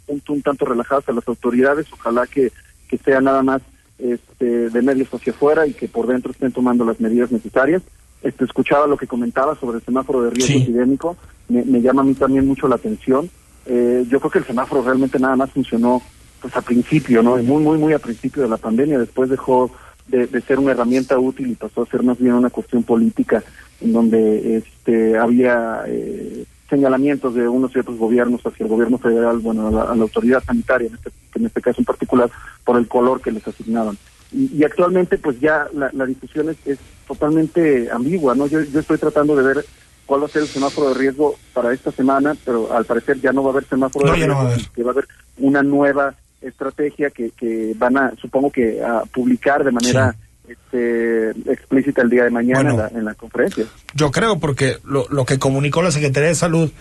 [0.07, 1.87] punto un tanto relajadas a las autoridades.
[1.93, 2.53] Ojalá que,
[2.89, 3.63] que sea nada más
[3.99, 7.83] este, de medios hacia afuera y que por dentro estén tomando las medidas necesarias.
[8.23, 10.63] Este, escuchaba lo que comentaba sobre el semáforo de riesgo Sí.
[10.63, 11.17] epidémico.
[11.49, 13.31] Me, me llama a mí también mucho la atención.
[13.67, 16.03] Eh, yo creo que el semáforo realmente nada más funcionó
[16.41, 17.37] pues a principio, ¿no?
[17.37, 18.99] Muy, muy, muy a principio de la pandemia.
[18.99, 19.71] Después dejó
[20.09, 23.43] de, de ser una herramienta útil y pasó a ser más bien una cuestión política
[23.81, 29.39] en donde este había eh, señalamientos de unos y otros gobiernos hacia el gobierno federal,
[29.39, 32.31] bueno, a la, a la autoridad sanitaria, en este, en este caso en particular,
[32.65, 33.99] por el color que les asignaban.
[34.33, 38.47] Y, y actualmente, pues ya la, la discusión es, es totalmente ambigua, ¿no?
[38.47, 39.65] Yo, yo estoy tratando de ver
[40.11, 43.31] cuál va a ser el semáforo de riesgo para esta semana, pero al parecer ya
[43.31, 44.69] no va a haber semáforo No, de ya no riesgo, va a haber.
[44.71, 49.63] que va a haber una nueva estrategia que, que van a, supongo que, a publicar
[49.63, 50.17] de manera
[50.49, 53.67] este, explícita el día de mañana en, la, en la conferencia.
[53.95, 56.73] Yo creo, porque lo, lo que comunicó la Secretaría de Salud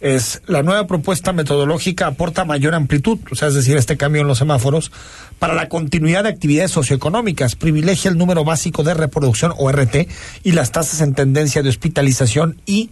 [0.00, 4.28] es la nueva propuesta metodológica aporta mayor amplitud, o sea, es decir, este cambio en
[4.28, 4.90] los semáforos,
[5.40, 10.06] para la continuidad de actividades socioeconómicas, privilegia el número básico de reproducción o RT
[10.44, 12.90] y las tasas en tendencia de hospitalización y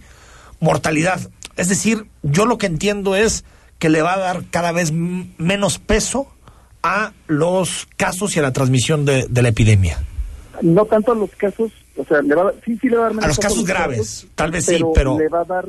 [0.59, 1.21] mortalidad.
[1.55, 3.45] Es decir, yo lo que entiendo es
[3.77, 6.27] que le va a dar cada vez menos peso
[6.81, 9.99] a los casos y a la transmisión de, de la epidemia?
[10.61, 13.05] No tanto a los casos, o sea, le va a, sí, sí le va a
[13.05, 15.65] dar menos A los casos graves, tal vez sí, pero- le va a dar,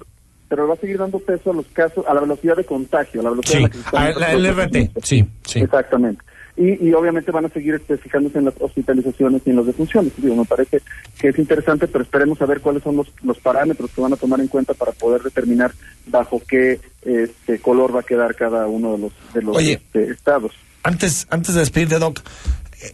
[0.48, 3.24] pero va a seguir dando peso a los casos, a la velocidad de contagio, a
[3.24, 5.60] la velocidad Sí, a la que a la- el RT, sí, sí.
[5.60, 6.22] Exactamente.
[6.56, 10.12] Y, y obviamente van a seguir este, fijándose en las hospitalizaciones y en las defunciones.
[10.16, 10.82] Digo, me parece
[11.18, 14.16] que es interesante, pero esperemos a ver cuáles son los, los parámetros que van a
[14.16, 15.72] tomar en cuenta para poder determinar
[16.06, 19.72] bajo qué este, color va a quedar cada uno de los, de los Oye.
[19.74, 20.52] este, estados.
[20.82, 22.20] Antes, antes de despedirte, Doc,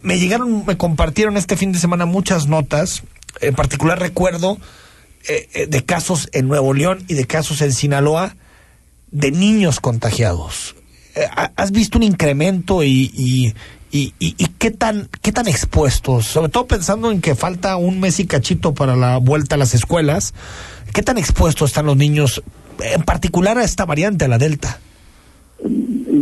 [0.01, 3.03] me llegaron, me compartieron este fin de semana muchas notas.
[3.41, 4.57] En particular recuerdo
[5.27, 8.35] eh, eh, de casos en Nuevo León y de casos en Sinaloa
[9.11, 10.75] de niños contagiados.
[11.17, 13.53] Eh, ¿ha- ¿Has visto un incremento y, y,
[13.91, 16.25] y, y- y qué tan qué tan expuestos?
[16.27, 19.73] Sobre todo pensando en que falta un mes y cachito para la vuelta a las
[19.73, 20.33] escuelas.
[20.93, 22.43] ¿Qué tan expuestos están los niños,
[22.81, 24.79] en particular a esta variante, a la Delta?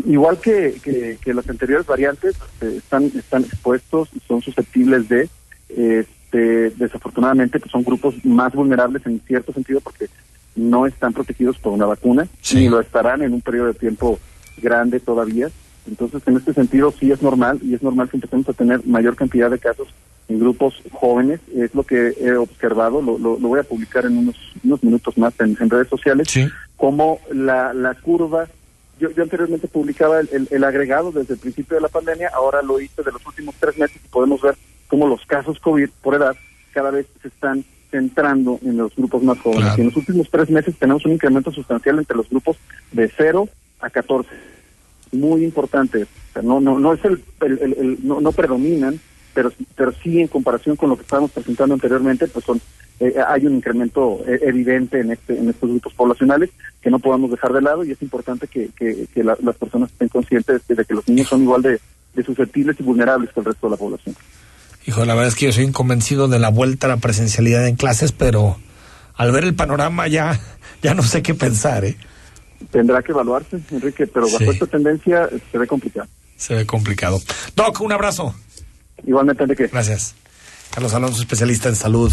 [0.07, 5.29] Igual que, que, que las anteriores variantes, eh, están, están expuestos y son susceptibles de,
[5.69, 10.07] este, desafortunadamente, que son grupos más vulnerables en cierto sentido porque
[10.55, 12.27] no están protegidos por una vacuna,
[12.59, 14.19] ni lo estarán en un periodo de tiempo
[14.57, 15.49] grande todavía.
[15.87, 19.15] Entonces, en este sentido, sí es normal y es normal que empecemos a tener mayor
[19.15, 19.87] cantidad de casos
[20.27, 21.39] en grupos jóvenes.
[21.55, 25.15] Es lo que he observado, lo, lo, lo voy a publicar en unos, unos minutos
[25.17, 26.27] más en, en redes sociales,
[26.77, 28.47] como la, la curva
[28.97, 32.61] yo, yo anteriormente publicaba el, el- el agregado desde el principio de la pandemia, ahora
[32.61, 34.55] lo hice de los últimos tres meses y podemos ver
[34.87, 36.33] cómo los casos COVID por edad
[36.73, 39.77] cada vez se están centrando en los grupos más jóvenes.
[39.77, 42.55] Y en los últimos tres meses tenemos un incremento sustancial entre los grupos
[42.93, 43.49] de 0
[43.81, 44.29] a 14.
[45.11, 46.05] Muy importante.
[46.43, 48.99] No, no, no es el, el- el- no, no predominan,
[49.33, 52.59] pero, pero sí en comparación con lo que estábamos presentando anteriormente, pues son
[52.99, 56.49] eh, hay un incremento eh, evidente en este en estos grupos poblacionales
[56.81, 59.91] que no podamos dejar de lado y es importante que, que, que la- las personas
[59.91, 61.79] estén conscientes de, de que los niños son igual de,
[62.13, 64.15] de susceptibles y vulnerables que el resto de la población.
[64.87, 67.75] Hijo, la verdad es que yo soy inconvencido de la vuelta a la presencialidad en
[67.75, 68.57] clases, pero
[69.15, 70.39] al ver el panorama ya,
[70.81, 71.97] ya no sé qué pensar, ¿eh?
[72.71, 74.49] Tendrá que evaluarse, Enrique, pero bajo Sí.
[74.49, 76.07] esta tendencia eh, se ve complicado.
[76.37, 77.21] Se ve complicado.
[77.55, 78.33] Doc, un abrazo.
[79.05, 79.67] Igualmente, Enrique.
[79.67, 80.15] Gracias.
[80.73, 82.11] Carlos Alonso, especialista en salud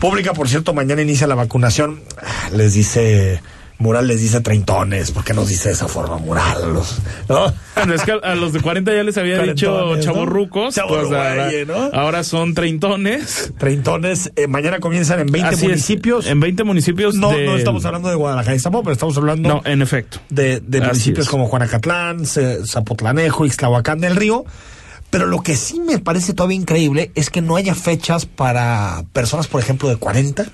[0.00, 0.32] pública.
[0.32, 2.02] Por cierto, mañana inicia la vacunación.
[2.22, 3.40] Ah, Les dice,
[3.80, 5.10] Mural les dice treintones.
[5.10, 6.72] ¿Por qué nos dice de esa forma Mural?
[6.74, 7.52] Los- ¿No?
[7.74, 10.00] Bueno, es que a, los de 40 ya les había dicho ¿no?
[10.00, 10.74] chavorrucos.
[10.74, 13.52] Chavorrueye, pues, ahora, ahora son treintones.
[13.58, 14.30] Treintones.
[14.36, 16.26] eh, mañana comienzan en 20 Así es, municipios.
[16.26, 17.14] en 20 municipios.
[17.14, 20.20] No, de- no estamos hablando de Guadalajara y Zapopan, pero estamos hablando No, en efecto.
[20.28, 21.30] de, municipios es.
[21.30, 24.44] como Juanacatlán, Zapotlanejo, Ixtlahuacán del Río.
[25.08, 29.48] Pero lo que sí me parece todavía increíble es que no haya fechas para personas,
[29.48, 30.44] por ejemplo, de 40,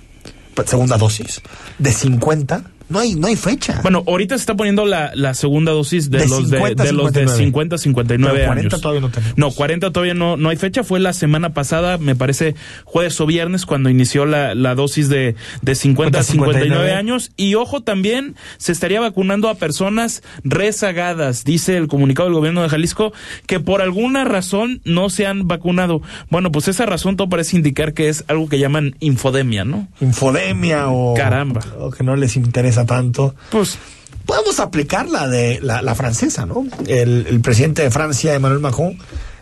[0.55, 1.43] pues, segunda dosis,
[1.79, 2.63] de 50.
[2.89, 3.81] No hay, no hay fecha.
[3.83, 6.93] Bueno, ahorita se está poniendo la, la segunda dosis de, De los 50 de, de
[6.95, 7.37] los de 59.
[7.45, 8.81] 50 a 59 Pero 40 años.
[8.81, 9.39] todavía no tenemos.
[9.39, 10.85] No, 40 todavía no, no hay fecha.
[10.85, 15.35] Fue la semana pasada, me parece, jueves o viernes, cuando inició la, la dosis de,
[15.63, 17.33] de 50 a 59 59 años.
[17.37, 22.69] Y ojo, también se estaría vacunando a personas rezagadas, dice el comunicado del gobierno de
[22.69, 23.13] Jalisco,
[23.47, 26.03] que por alguna razón no se han vacunado.
[26.31, 29.89] Bueno, pues esa razón todo parece indicar que es algo que llaman infodemia, ¿no?
[30.01, 31.61] Infodemia o, Caramba.
[31.79, 33.35] o que no les interesa tanto.
[33.51, 33.79] Pues
[34.27, 36.67] podemos aplicar la de la, la francesa, ¿no?
[36.87, 38.99] El, el presidente de Francia, Emmanuel Macron,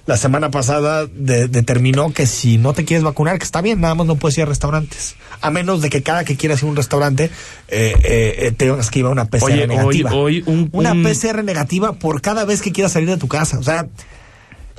[0.07, 3.95] la semana pasada de- determinó que si no te quieres vacunar, que está bien, nada
[3.95, 5.16] más no puedes ir a restaurantes.
[5.41, 7.24] A menos de que cada que quieras ir a un restaurante
[7.68, 10.12] eh, eh, eh, tengas que ir a una PCR Oye, hoy- negativa.
[10.14, 13.59] hoy un- una un- PCR negativa por cada vez que quieras salir de tu casa.
[13.59, 13.87] O sea,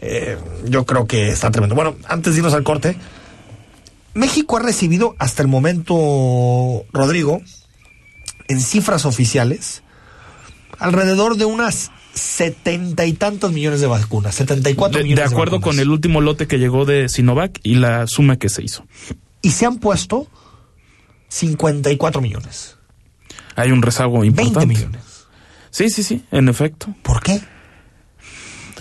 [0.02, 1.74] eh, yo creo que está tremendo.
[1.74, 2.96] Bueno, antes de irnos al corte,
[4.14, 7.42] México ha recibido hasta el momento, Rodrigo,
[8.48, 9.84] en cifras oficiales,
[10.80, 15.80] alrededor de unas setenta y tantos millones de vacunas, 74 de, millones de acuerdo con
[15.80, 18.86] el último lote que llegó de Sinovac y la suma que se hizo.
[19.42, 20.28] Y se han puesto
[21.30, 22.78] 54 millones.
[23.56, 24.60] Hay un rezago importante.
[24.60, 25.28] 20 millones.
[25.70, 26.94] Sí, sí, sí, en efecto.
[27.04, 27.42] ¿Por qué?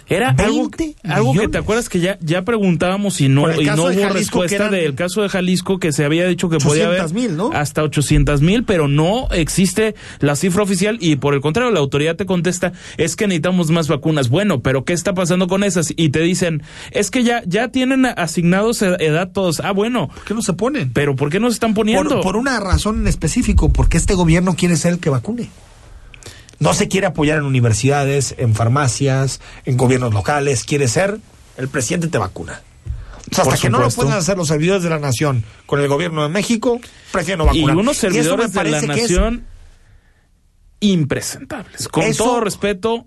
[0.08, 3.84] Era algo, 20 algo que te acuerdas que ya, ya preguntábamos y no, y no
[3.84, 7.50] hubo respuesta del caso de Jalisco que se había dicho que podía haber 800,000, ¿no?
[7.52, 12.16] hasta 800 mil, pero no existe la cifra oficial y por el contrario la autoridad
[12.16, 14.28] te contesta es que necesitamos más vacunas.
[14.28, 15.92] Bueno, pero ¿qué está pasando con esas?
[15.96, 19.60] Y te dicen es que ya, ya tienen asignados ed- edad todos.
[19.60, 20.08] Ah, bueno.
[20.08, 20.92] ¿Por qué no se ponen?
[20.92, 22.16] Pero ¿por qué no se están poniendo?
[22.16, 25.48] Por, por una razón en específico, porque este gobierno quiere ser el que vacune.
[26.58, 31.18] No se quiere apoyar en universidades, en farmacias, en gobiernos locales, quiere ser
[31.56, 32.62] el presidente te vacuna.
[33.30, 35.88] O sea, hasta que no lo puedan hacer los servidores de la nación con el
[35.88, 36.78] gobierno de México,
[37.10, 37.76] prefiero no y vacunar.
[37.76, 39.44] unos eso me servidores de la es- nación
[40.80, 41.88] impresentables.
[41.88, 43.06] Con Eso- todo respeto,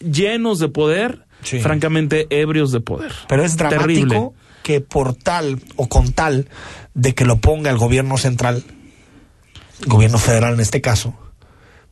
[0.00, 1.26] llenos de poder,
[1.60, 3.12] francamente ebrios de poder.
[3.28, 4.18] Pero es dramático Terrible.
[4.62, 6.48] que por tal o con tal
[6.94, 8.62] de que lo ponga el gobierno central,
[9.86, 11.14] gobierno federal en este caso,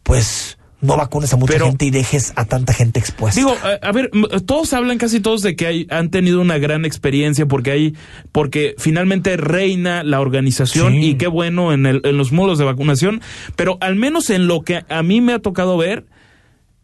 [0.05, 3.39] pues no vacunes a mucha Pero- gente y dejes a tanta gente expuesta.
[3.39, 4.11] Digo, a, a ver,
[4.47, 7.95] todos hablan casi todos de que hay, han tenido una gran experiencia porque hay,
[8.33, 11.11] porque finalmente reina la organización Sí.
[11.11, 13.21] y qué bueno en, el, en los módulos de vacunación,
[13.57, 16.07] pero al menos en lo que a mí me ha tocado ver,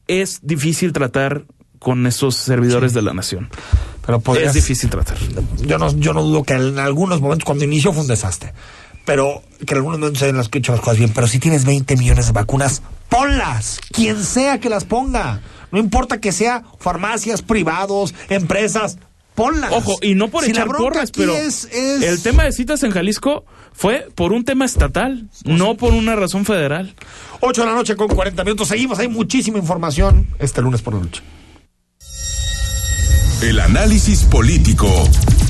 [0.09, 1.44] es difícil tratar
[1.78, 3.49] con estos servidores de la nación.
[4.05, 5.16] Pero podrías- es difícil tratar.
[5.66, 8.53] yo no, yo no dudo que en algunos momentos cuando inició fue un desastre.
[9.07, 11.11] Pero que en algunos momentos se hayan las que hecho las cosas bien.
[11.14, 13.80] Pero si tienes 20 millones de vacunas, ponlas.
[13.92, 15.40] Quien sea que las ponga.
[15.72, 18.98] No importa que sea farmacias, privados, empresas,
[19.34, 19.72] ponlas.
[19.72, 22.90] Ojo, y no por Si echar porras, pero es- es- el tema de citas en
[22.90, 26.94] Jalisco fue por un tema estatal, no por una razón federal.
[27.40, 28.68] 8 de la noche con 40 minutos.
[28.68, 31.22] Seguimos, hay muchísima información este lunes por la noche.
[33.42, 34.88] El análisis político.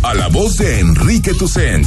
[0.02, 1.86] A la voz de Enrique Tucent.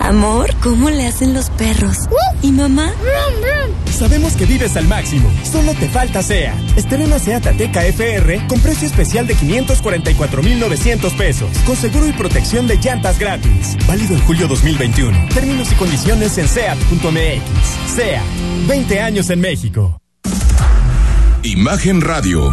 [0.00, 1.96] Amor, ¿cómo le hacen los perros?
[2.40, 2.92] ¿Y mamá?
[3.90, 5.28] Sabemos que vives al máximo.
[5.42, 6.54] Solo te falta SEA.
[6.76, 11.50] Estrena SEAT Ateca FR con precio especial de 544,900 pesos.
[11.66, 13.76] Con seguro y protección de llantas gratis.
[13.88, 15.28] Válido en julio 2021.
[15.34, 17.94] Términos y condiciones en SEAT.mx.
[17.96, 18.22] SEA.
[18.68, 19.98] 20 años en México.
[21.42, 22.52] Imagen Radio,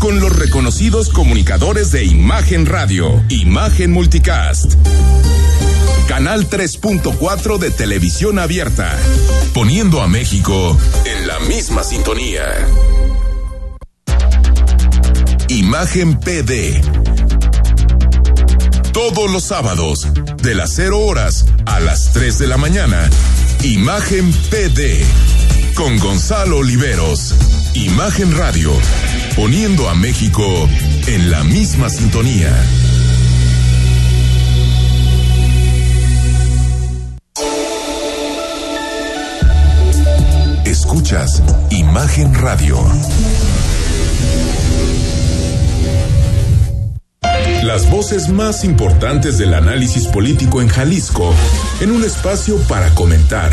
[0.00, 4.72] Con los reconocidos comunicadores de Imagen Radio, Imagen Multicast.
[6.08, 8.96] Canal 3.4 de televisión abierta.
[9.52, 10.74] Poniendo a México
[11.04, 12.44] en la misma sintonía.
[15.48, 16.80] Imagen PD.
[18.94, 20.08] Todos los sábados,
[20.42, 23.10] de las 0 horas a las 3 de la mañana.
[23.62, 25.04] Imagen PD.
[25.74, 27.34] Con Gonzalo Oliveros.
[27.74, 28.72] Imagen Radio.
[29.36, 30.68] Poniendo a México
[31.06, 32.54] en la misma sintonía.
[40.64, 42.78] Escuchas Imagen Radio.
[47.62, 51.34] Las voces más importantes del análisis político en Jalisco,
[51.80, 53.52] en un espacio para comentar,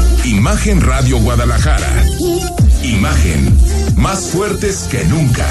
[0.23, 2.05] Imagen Radio Guadalajara.
[2.83, 3.57] Imagen,
[3.97, 5.47] más fuertes que nunca.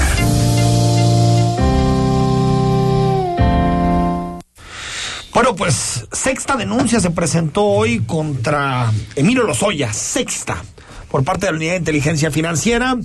[5.33, 10.63] Bueno, pues sexta denuncia se presentó hoy contra Emilio Lozoya, sexta,
[11.09, 12.95] por parte de la Unidad de Inteligencia Financiera,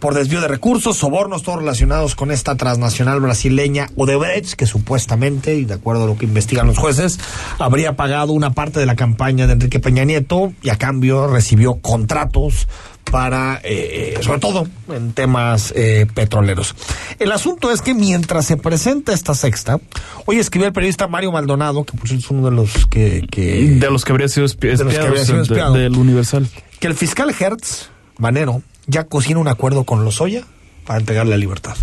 [0.00, 5.64] por desvío de recursos, sobornos, todos relacionados con esta transnacional brasileña Odebrecht, que supuestamente, y
[5.64, 7.18] de acuerdo a lo que investigan los jueces,
[7.58, 11.74] habría pagado una parte de la campaña de Enrique Peña Nieto y a cambio recibió
[11.76, 12.68] contratos
[13.10, 16.74] para, eh, sobre todo, en temas eh, petroleros.
[17.18, 19.78] El asunto es que mientras se presenta esta sexta,
[20.24, 23.26] hoy escribió el periodista Mario Maldonado, que pues, es uno de los que...
[23.30, 25.74] que De los que habría sido espi- de los que espiados, habría sido de- espiado.
[25.74, 26.48] del Universal.
[26.80, 30.44] que el fiscal Hertz, Manero, ya cocina un acuerdo con Lozoya
[30.86, 31.76] para entregarle la libertad.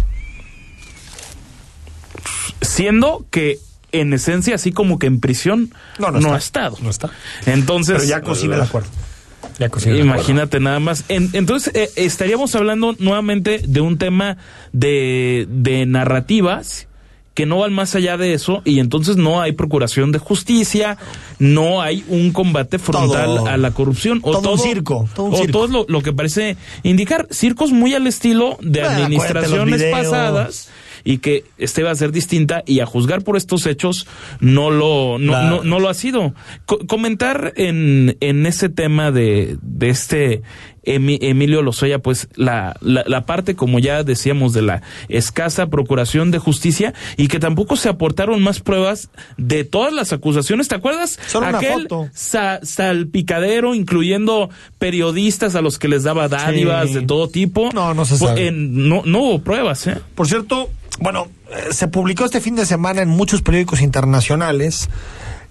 [2.61, 3.59] Siendo que
[3.91, 6.33] en esencia, así como que en prisión, No, no, no está.
[6.35, 6.77] ha estado.
[6.81, 7.09] No está.
[7.45, 7.95] Entonces.
[7.97, 8.89] Pero ya cocina el acuerdo.
[9.57, 10.17] Ya cocina el acuerdo.
[10.19, 11.05] Imagínate nada más.
[11.07, 14.37] En- entonces, eh, estaríamos hablando nuevamente de un tema
[14.73, 16.87] de, de narrativas
[17.39, 20.97] que no van más allá de eso y entonces no hay procuración de justicia,
[21.39, 24.19] no hay un combate frontal Todo- a la corrupción.
[24.23, 25.51] O todo un circo, todo un o circo.
[25.53, 27.27] todo lo, lo que parece indicar.
[27.31, 30.69] Circos muy al estilo de Bueno, administraciones pasadas
[31.05, 34.05] y que este va a ser distinta y a juzgar por estos hechos
[34.41, 36.33] no lo no, no, no lo ha sido
[36.65, 40.41] Co- comentar en, en ese tema de, de este
[40.83, 46.39] Emilio Lozoya pues la, la, la parte como ya decíamos de la escasa procuración de
[46.39, 51.19] justicia y que tampoco se aportaron más pruebas de todas las acusaciones ¿te acuerdas?
[51.27, 52.09] Solo una aquel foto.
[52.13, 56.95] sa- salpicadero incluyendo periodistas a los que les daba dádivas Sí.
[56.95, 58.51] de todo tipo No, no se Pues, sabe.
[58.51, 59.97] no, no hubo pruebas ¿eh?
[60.15, 60.69] Por cierto,
[60.99, 64.89] bueno, eh, se publicó este fin de semana en muchos periódicos internacionales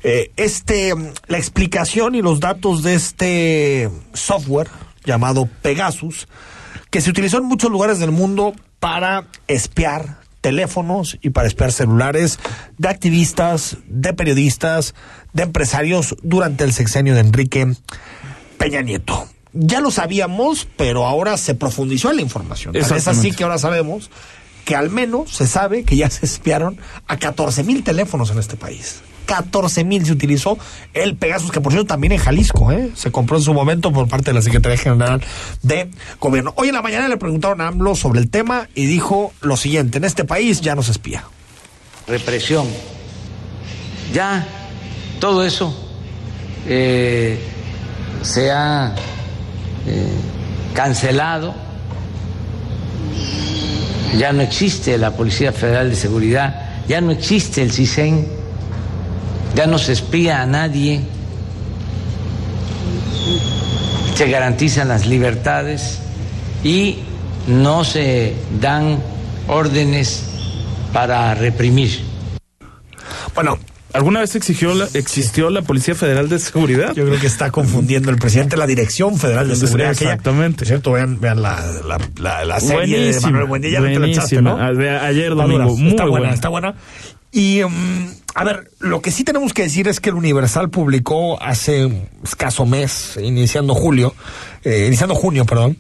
[0.05, 0.95] eh, este
[1.27, 4.69] la explicación y los datos de este software
[5.09, 6.29] llamado Pegasus
[6.91, 12.39] que se utilizó en muchos lugares del mundo para espiar teléfonos y para espiar celulares
[12.79, 14.95] de activistas, de periodistas,
[15.33, 17.75] de empresarios durante el sexenio de Enrique
[18.57, 19.29] Peña Nieto.
[19.53, 22.77] Ya lo sabíamos, pero ahora se profundizó en la información.
[22.77, 24.11] Es así que ahora sabemos
[24.65, 28.57] que al menos se sabe que ya se espiaron a 14 mil teléfonos en este
[28.57, 29.01] país.
[29.29, 30.59] 14 mil se utilizó
[30.95, 32.91] el Pegasus, que por cierto también en Jalisco, ¿eh?
[32.95, 35.23] se compró en su momento por parte de la Secretaría General
[35.63, 36.55] de Gobierno.
[36.57, 39.99] Hoy en la mañana le preguntaron a AMLO sobre el tema y dijo lo siguiente,
[39.99, 41.25] en este país ya no se espía.
[42.07, 42.67] represión.
[44.15, 44.49] Ya
[45.21, 45.77] todo eso
[46.67, 47.39] eh,
[48.23, 48.95] se ha
[49.87, 50.09] eh,
[50.73, 51.55] cancelado.
[54.17, 58.38] Ya no existe la Policía Federal de Seguridad, ya no existe el CISEN,
[59.55, 61.01] ya no se espía a nadie,
[64.15, 66.01] se garantizan las libertades
[66.65, 66.99] y
[67.47, 68.99] no se dan
[69.47, 70.25] órdenes
[70.93, 72.01] para reprimir.
[73.35, 73.59] Bueno,
[73.95, 76.95] ¿Alguna vez exigió la- existió la Policía Federal de Seguridad?
[76.95, 79.93] Yo creo que está confundiendo el presidente la Dirección Federal de Seguridad.
[79.93, 80.67] Exactamente.
[80.67, 84.07] Cierto, vean, vean la, la, la, la serie de Buenísima, Manuel Buendía, ya te la
[84.09, 84.73] echaste, buenísima.
[84.73, 84.79] ¿no?
[84.79, 86.35] De- ayer Está domingo, muy está buena, buena.
[86.35, 86.75] está buena.
[87.31, 91.41] Y, mm, a ver, lo que sí tenemos que decir es que el Universal publicó
[91.43, 94.15] hace un escaso mes, iniciando julio,
[94.65, 95.77] eh, iniciando junio, perdón,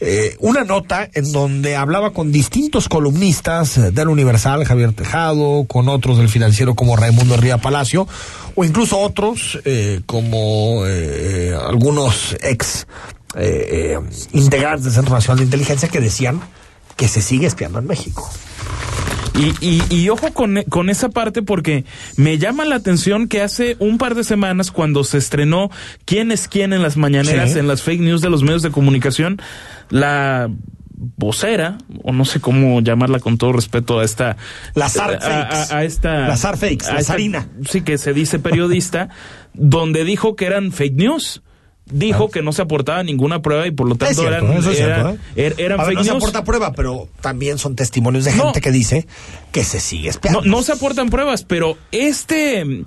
[0.00, 6.18] eh, una nota en donde hablaba con distintos columnistas del Universal, Javier Tejado, con otros
[6.18, 8.06] del financiero como Raimundo Ría Palacio,
[8.54, 12.86] o incluso otros eh, como eh, algunos ex
[13.36, 13.98] eh,
[14.32, 16.40] integrantes del Centro Nacional de Inteligencia que decían
[16.96, 18.30] que se sigue espiando en México.
[19.36, 21.84] Y, y, y ojo con, con esa parte porque
[22.16, 25.70] me llama la atención que hace un par de semanas cuando se estrenó
[26.04, 27.58] quién es quién en las mañaneras, Sí.
[27.58, 29.40] en las fake news de los medios de comunicación,
[29.90, 30.48] la
[31.16, 34.36] vocera, o no sé cómo llamarla con todo respeto a esta...
[34.74, 35.74] Las ZAR a, fakes.
[35.74, 36.28] a- a esta...
[36.28, 37.48] Las fakes, la esta- zarina.
[37.68, 39.08] Sí, que se dice periodista,
[39.52, 41.42] donde dijo que eran fake news.
[41.86, 43.98] Dijo que no se aportaba ninguna prueba y por lo Ah.
[43.98, 45.18] Tanto cierto, eran, es cierto, ¿eh?
[45.36, 48.44] er- eran A ver, fake no se aporta prueba, pero también son testimonios de No.
[48.44, 49.06] gente que dice
[49.52, 50.40] que se sigue espiando.
[50.40, 52.84] No, no se aportan pruebas, pero este,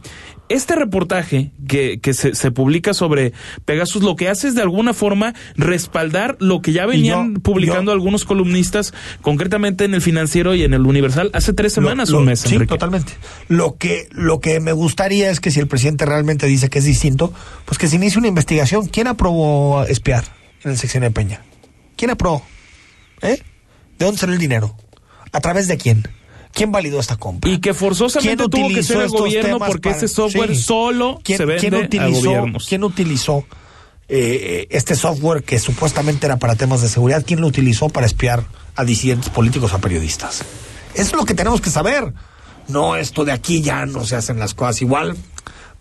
[0.50, 3.34] este reportaje que, que se, se publica sobre
[3.66, 7.92] Pegasus lo que hace es de alguna forma respaldar lo que ya venían yo- publicando
[7.92, 12.26] algunos columnistas, concretamente en el financiero y en el Universal, hace tres semanas o un
[12.26, 12.40] mes.
[12.42, 12.70] Sí, Enrique.
[12.70, 13.14] totalmente.
[13.50, 16.86] Lo que, lo que me gustaría es que si el presidente realmente dice que es
[16.86, 17.34] distinto,
[17.66, 18.88] pues que se inicie una investigación.
[18.88, 20.24] ¿Quién aprobó espiar
[20.64, 21.42] en el sexenio de Peña?
[21.98, 22.44] ¿Quién aprobó?
[23.22, 23.42] ¿Eh?
[24.00, 24.76] ¿De dónde salió el dinero?
[25.34, 26.08] ¿A través de quién?
[26.58, 27.52] ¿Quién validó esta compra?
[27.52, 30.64] Y que forzosamente ¿Quién tuvo que ser el gobierno porque para- ese software Sí.
[30.64, 32.66] solo ¿Quién, se vende quién a utilizó, gobiernos.
[32.68, 33.46] ¿Quién utilizó
[34.10, 37.24] eh, eh, este software que supuestamente era para temas de seguridad?
[37.26, 38.44] ¿Quién lo utilizó para espiar
[38.76, 40.44] a disidentes políticos, a periodistas?
[40.96, 42.12] Eso es lo que tenemos que saber.
[42.68, 45.16] No esto de aquí ya no se hacen las cosas igual.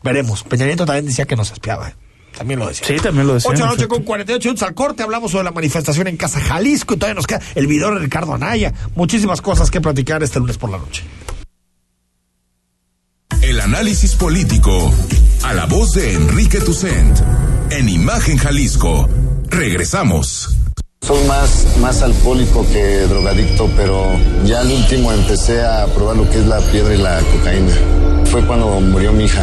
[0.03, 0.43] Veremos.
[0.43, 1.95] Peña Nieto también decía que no se espiaba.
[2.37, 2.87] También lo decía.
[2.87, 3.51] Sí, también lo decía.
[3.51, 5.03] 8 de la noche con 48 minutos al corte.
[5.03, 8.35] Hablamos sobre la manifestación en Casa Jalisco y todavía nos queda el video de Ricardo
[8.35, 8.73] Anaya.
[8.95, 11.05] Muchísimas cosas que platicar este lunes por la noche.
[13.41, 14.93] El análisis político.
[15.45, 17.19] A la voz de Enrique Tucent.
[17.71, 19.09] En Imagen Jalisco.
[19.49, 20.57] Regresamos.
[21.07, 24.11] Soy más, más alcohólico que drogadicto, pero
[24.45, 27.73] ya al último empecé a probar lo que es la piedra y la cocaína.
[28.25, 29.43] Fue cuando murió mi hija.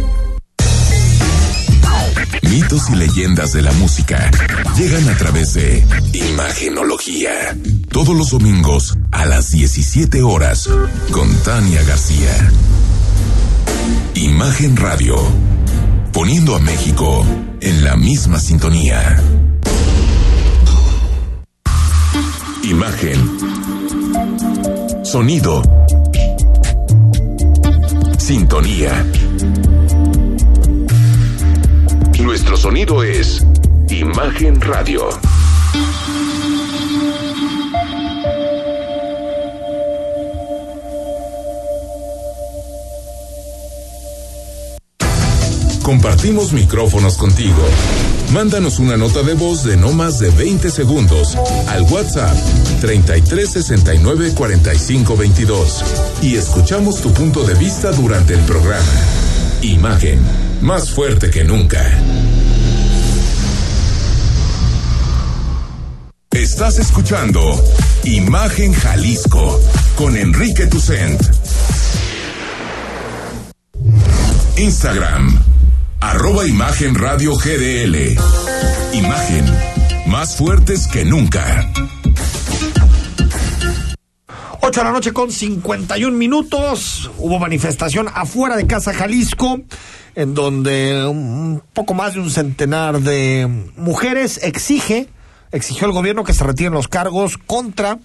[2.43, 4.29] Mitos y leyendas de la música
[4.77, 7.55] llegan a través de Imagenología.
[7.89, 10.69] Todos los domingos a las 17 horas
[11.11, 12.51] con Tania García.
[14.15, 15.15] Imagen Radio,
[16.11, 17.25] poniendo a México
[17.61, 19.21] en la misma sintonía.
[22.63, 23.37] Imagen.
[25.03, 25.61] Sonido.
[28.17, 29.05] Sintonía.
[32.31, 33.45] Nuestro sonido es
[33.89, 35.09] Imagen Radio.
[45.83, 47.51] Compartimos micrófonos contigo.
[48.31, 51.35] Mándanos una nota de voz de no más de 20 segundos
[51.67, 52.33] al WhatsApp
[52.79, 55.83] 33 69 45 22
[56.21, 58.87] y escuchamos tu punto de vista durante el programa.
[59.63, 60.19] Imagen,
[60.61, 61.83] más fuerte que nunca.
[66.31, 67.41] Estás escuchando
[68.03, 69.59] Imagen Jalisco
[69.95, 71.21] con Enrique Tucent.
[74.57, 75.43] Instagram,
[75.99, 78.17] arroba Imagen Radio GDL.
[78.93, 79.45] Imagen,
[80.07, 81.71] más fuertes que nunca.
[84.63, 87.09] 8 de la noche con 51 minutos.
[87.17, 89.61] Hubo manifestación afuera de Casa Jalisco,
[90.15, 95.09] en donde un poco más de un centenar de mujeres exige,
[95.51, 97.99] exigió el gobierno que se retiren los cargos contra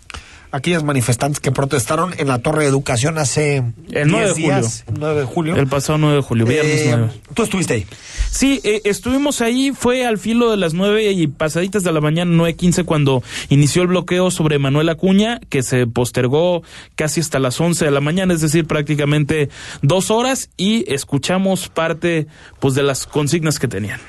[0.56, 4.56] aquellas manifestantes que protestaron en la Torre de Educación hace el 9 de 10 julio.
[4.60, 5.56] días, 9 de julio.
[5.56, 7.12] El pasado 9 de julio, viernes Eh, 9.
[7.34, 7.86] Tú estuviste ahí.
[8.30, 12.30] Sí, eh, estuvimos ahí, fue al filo de las nueve y pasaditas de la mañana,
[12.32, 16.62] 9.15, cuando inició el bloqueo sobre Manuel Acuña, que se postergó
[16.96, 19.48] casi hasta las 11 de la mañana, es decir, prácticamente
[19.82, 22.26] dos horas, y escuchamos parte
[22.60, 24.00] pues de las consignas que tenían.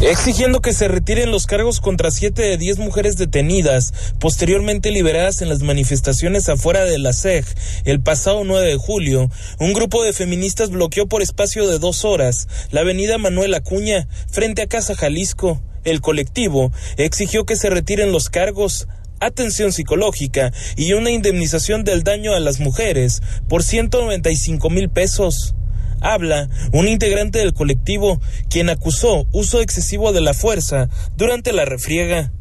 [0.00, 5.48] Exigiendo que se retiren los cargos contra siete de diez mujeres detenidas, posteriormente liberadas en
[5.48, 7.44] las manifestaciones afuera de la SEG
[7.84, 9.28] el pasado 9 de julio,
[9.58, 14.62] un grupo de feministas bloqueó por espacio de dos horas la avenida Manuel Acuña frente
[14.62, 15.60] a Casa Jalisco.
[15.82, 18.86] El colectivo exigió que se retiren los cargos,
[19.18, 25.56] atención psicológica y una indemnización del daño a las mujeres por 195 mil pesos.
[26.00, 32.32] Habla un integrante del colectivo, quien acusó uso excesivo de la fuerza durante la refriega.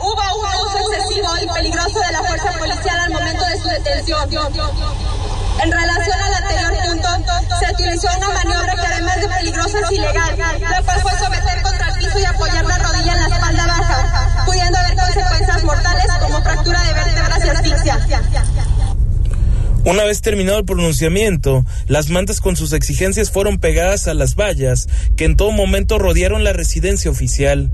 [0.00, 4.28] Hubo un uso excesivo y peligroso de la fuerza policial al momento de su detención.
[5.62, 7.08] En relación al anterior punto,
[7.58, 11.88] se utilizó una maniobra que además de peligrosa es ilegal, la cual fue someter contra
[11.88, 16.42] el piso y apoyar la rodilla en la espalda baja, pudiendo haber consecuencias mortales como
[16.42, 18.06] fractura de vértebras y asfixia.
[19.86, 24.88] Una vez terminado el pronunciamiento, las mantas con sus exigencias fueron pegadas a las vallas
[25.16, 27.70] que en todo momento rodearon la residencia oficial.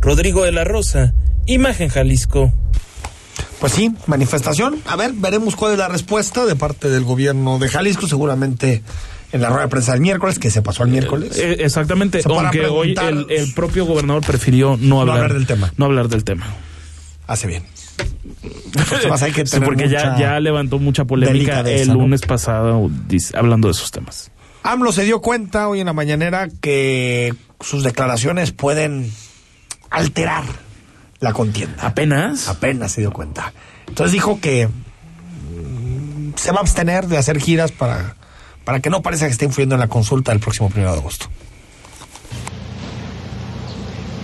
[0.00, 1.12] Rodrigo de la Rosa,
[1.44, 2.50] Imagen Jalisco.
[3.60, 4.80] Pues sí, manifestación.
[4.86, 8.82] A ver, veremos cuál es la respuesta de parte del gobierno de Jalisco, seguramente
[9.30, 11.36] en la rueda de prensa del miércoles, que se pasó el miércoles.
[11.36, 15.46] Eh, exactamente, Se podrá aunque hoy el, el propio gobernador prefirió no hablar, hablar del
[15.46, 15.74] tema.
[15.76, 16.46] No hablar del tema.
[17.26, 17.64] Hace bien.
[18.92, 21.94] Además, hay que Sí, tener porque ya, mucha ya levantó mucha polémica el ¿no?
[21.94, 22.90] lunes pasado
[23.34, 24.30] hablando de esos temas.
[24.62, 29.10] AMLO se dio cuenta hoy en la mañanera que sus declaraciones pueden
[29.90, 30.44] alterar
[31.20, 31.86] la contienda.
[31.86, 32.48] ¿Apenas?
[32.48, 33.52] Apenas se dio cuenta.
[33.88, 38.16] Entonces dijo que mm, se va a abstener de hacer giras para,
[38.64, 41.26] para que no parezca que esté influyendo en la consulta del próximo primero de agosto.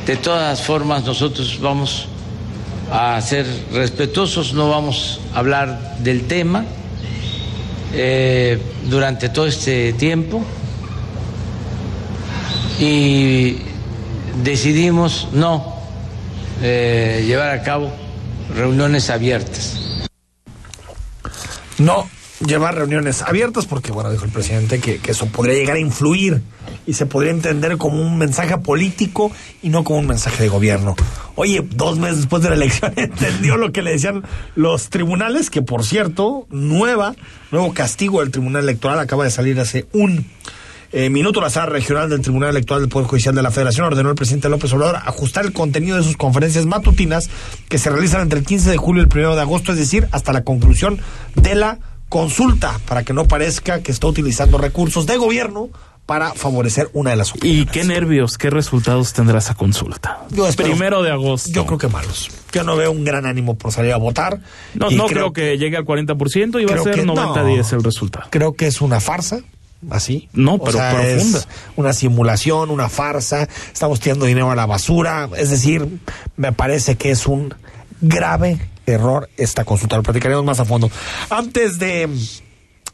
[0.07, 2.09] De todas formas, nosotros vamos
[2.91, 6.64] a ser respetuosos, no vamos a hablar del tema
[7.93, 8.59] eh,
[8.89, 10.45] durante todo este tiempo.
[12.78, 13.57] y
[14.43, 15.74] decidimos no
[16.62, 17.93] eh, llevar a cabo
[18.55, 19.78] reuniones abiertas.
[21.78, 22.09] No
[22.47, 26.43] llevar reuniones abiertas porque, bueno, dijo el presidente que, que, eso podría llegar a influir
[26.87, 29.30] y se podría entender como un mensaje político
[29.62, 30.95] y no como un mensaje de gobierno.
[31.34, 34.22] Oye, dos meses después de la elección entendió lo que le decían
[34.55, 37.14] los tribunales, que por cierto, nueva,
[37.51, 40.26] nuevo castigo del Tribunal Electoral acaba de salir hace un
[40.93, 44.09] eh, minuto la sala regional del Tribunal Electoral del Poder Judicial de la Federación ordenó
[44.09, 47.28] al presidente López Obrador ajustar el contenido de sus conferencias matutinas
[47.68, 50.09] que se realizan entre el 15 de julio y el 1 de agosto, es decir,
[50.12, 50.99] hasta la conclusión
[51.34, 51.78] de la
[52.09, 55.70] consulta, para que no parezca que está utilizando recursos de gobierno
[56.07, 57.63] para favorecer una de las opiniones.
[57.65, 60.21] Y qué nervios, qué resultados tendrá esa consulta.
[60.31, 61.51] Yo espero- Primero de agosto.
[61.51, 62.31] Yo creo que malos.
[62.53, 64.41] Yo no veo un gran ánimo por salir a votar.
[64.75, 67.79] No, no creo, que llegue al 40% y va a ser que- 90-10 no.
[67.79, 68.27] el resultado.
[68.31, 69.41] Creo que es una farsa,
[69.91, 70.29] así.
[70.33, 71.39] No, O pero sea, profunda.
[71.39, 73.49] es una simulación, una farsa.
[73.73, 75.29] Estamos tirando dinero a la basura.
[75.37, 75.87] Es decir,
[76.37, 77.53] me parece que es un
[78.01, 79.97] grave error esta consulta.
[79.97, 80.89] Lo platicaremos más a fondo.
[81.31, 82.09] Antes de,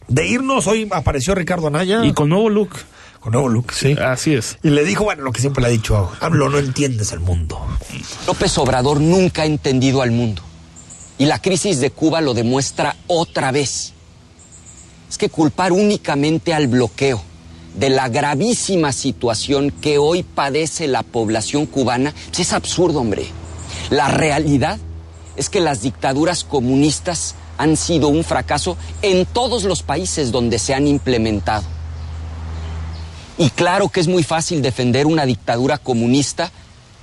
[0.09, 2.05] de irnos, hoy apareció Ricardo Anaya.
[2.07, 2.71] Y con nuevo look.
[3.23, 3.93] Con nuevo look, sí.
[3.93, 4.59] Así es.
[4.65, 7.65] Y le dijo, bueno, lo que siempre le ha dicho, hablo, no entiendes el mundo.
[8.27, 10.43] López Obrador nunca ha entendido al mundo.
[11.19, 13.93] Y la crisis de Cuba lo demuestra otra vez.
[15.09, 17.23] Es que culpar únicamente al bloqueo
[17.75, 23.27] de la gravísima situación que hoy padece la población cubana pues es absurdo, hombre.
[23.91, 24.79] La realidad
[25.37, 30.75] es que las dictaduras comunistas han sido un fracaso en todos los países donde se
[30.75, 31.63] han implementado.
[33.39, 36.51] Y claro que es muy fácil defender una dictadura comunista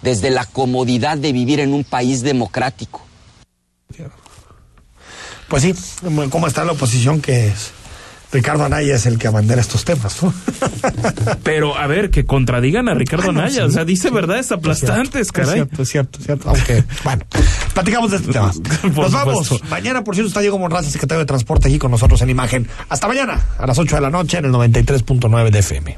[0.02, 3.02] desde la comodidad de vivir en un país democrático.
[5.48, 5.74] Pues sí,
[6.30, 7.72] ¿cómo está la oposición que es?
[8.32, 10.32] Ricardo Anaya es el que abandera estos temas, ¿no?
[11.44, 13.50] Pero a ver, que contradigan a Ricardo Ah, Anaya.
[13.56, 13.60] sí.
[13.62, 15.54] O sea, dice verdades aplastantes, Es caray.
[15.56, 16.50] cierto, es cierto, es cierto.
[16.50, 17.26] Aunque, bueno,
[17.74, 18.52] platicamos de este tema.
[18.96, 19.60] Nos vamos.
[19.72, 22.68] Mañana, por cierto, está Diego Monraza, secretario de Transporte, aquí con nosotros en imagen.
[22.88, 25.98] Hasta mañana, a las 8 de la noche, en el 93.9 de FM.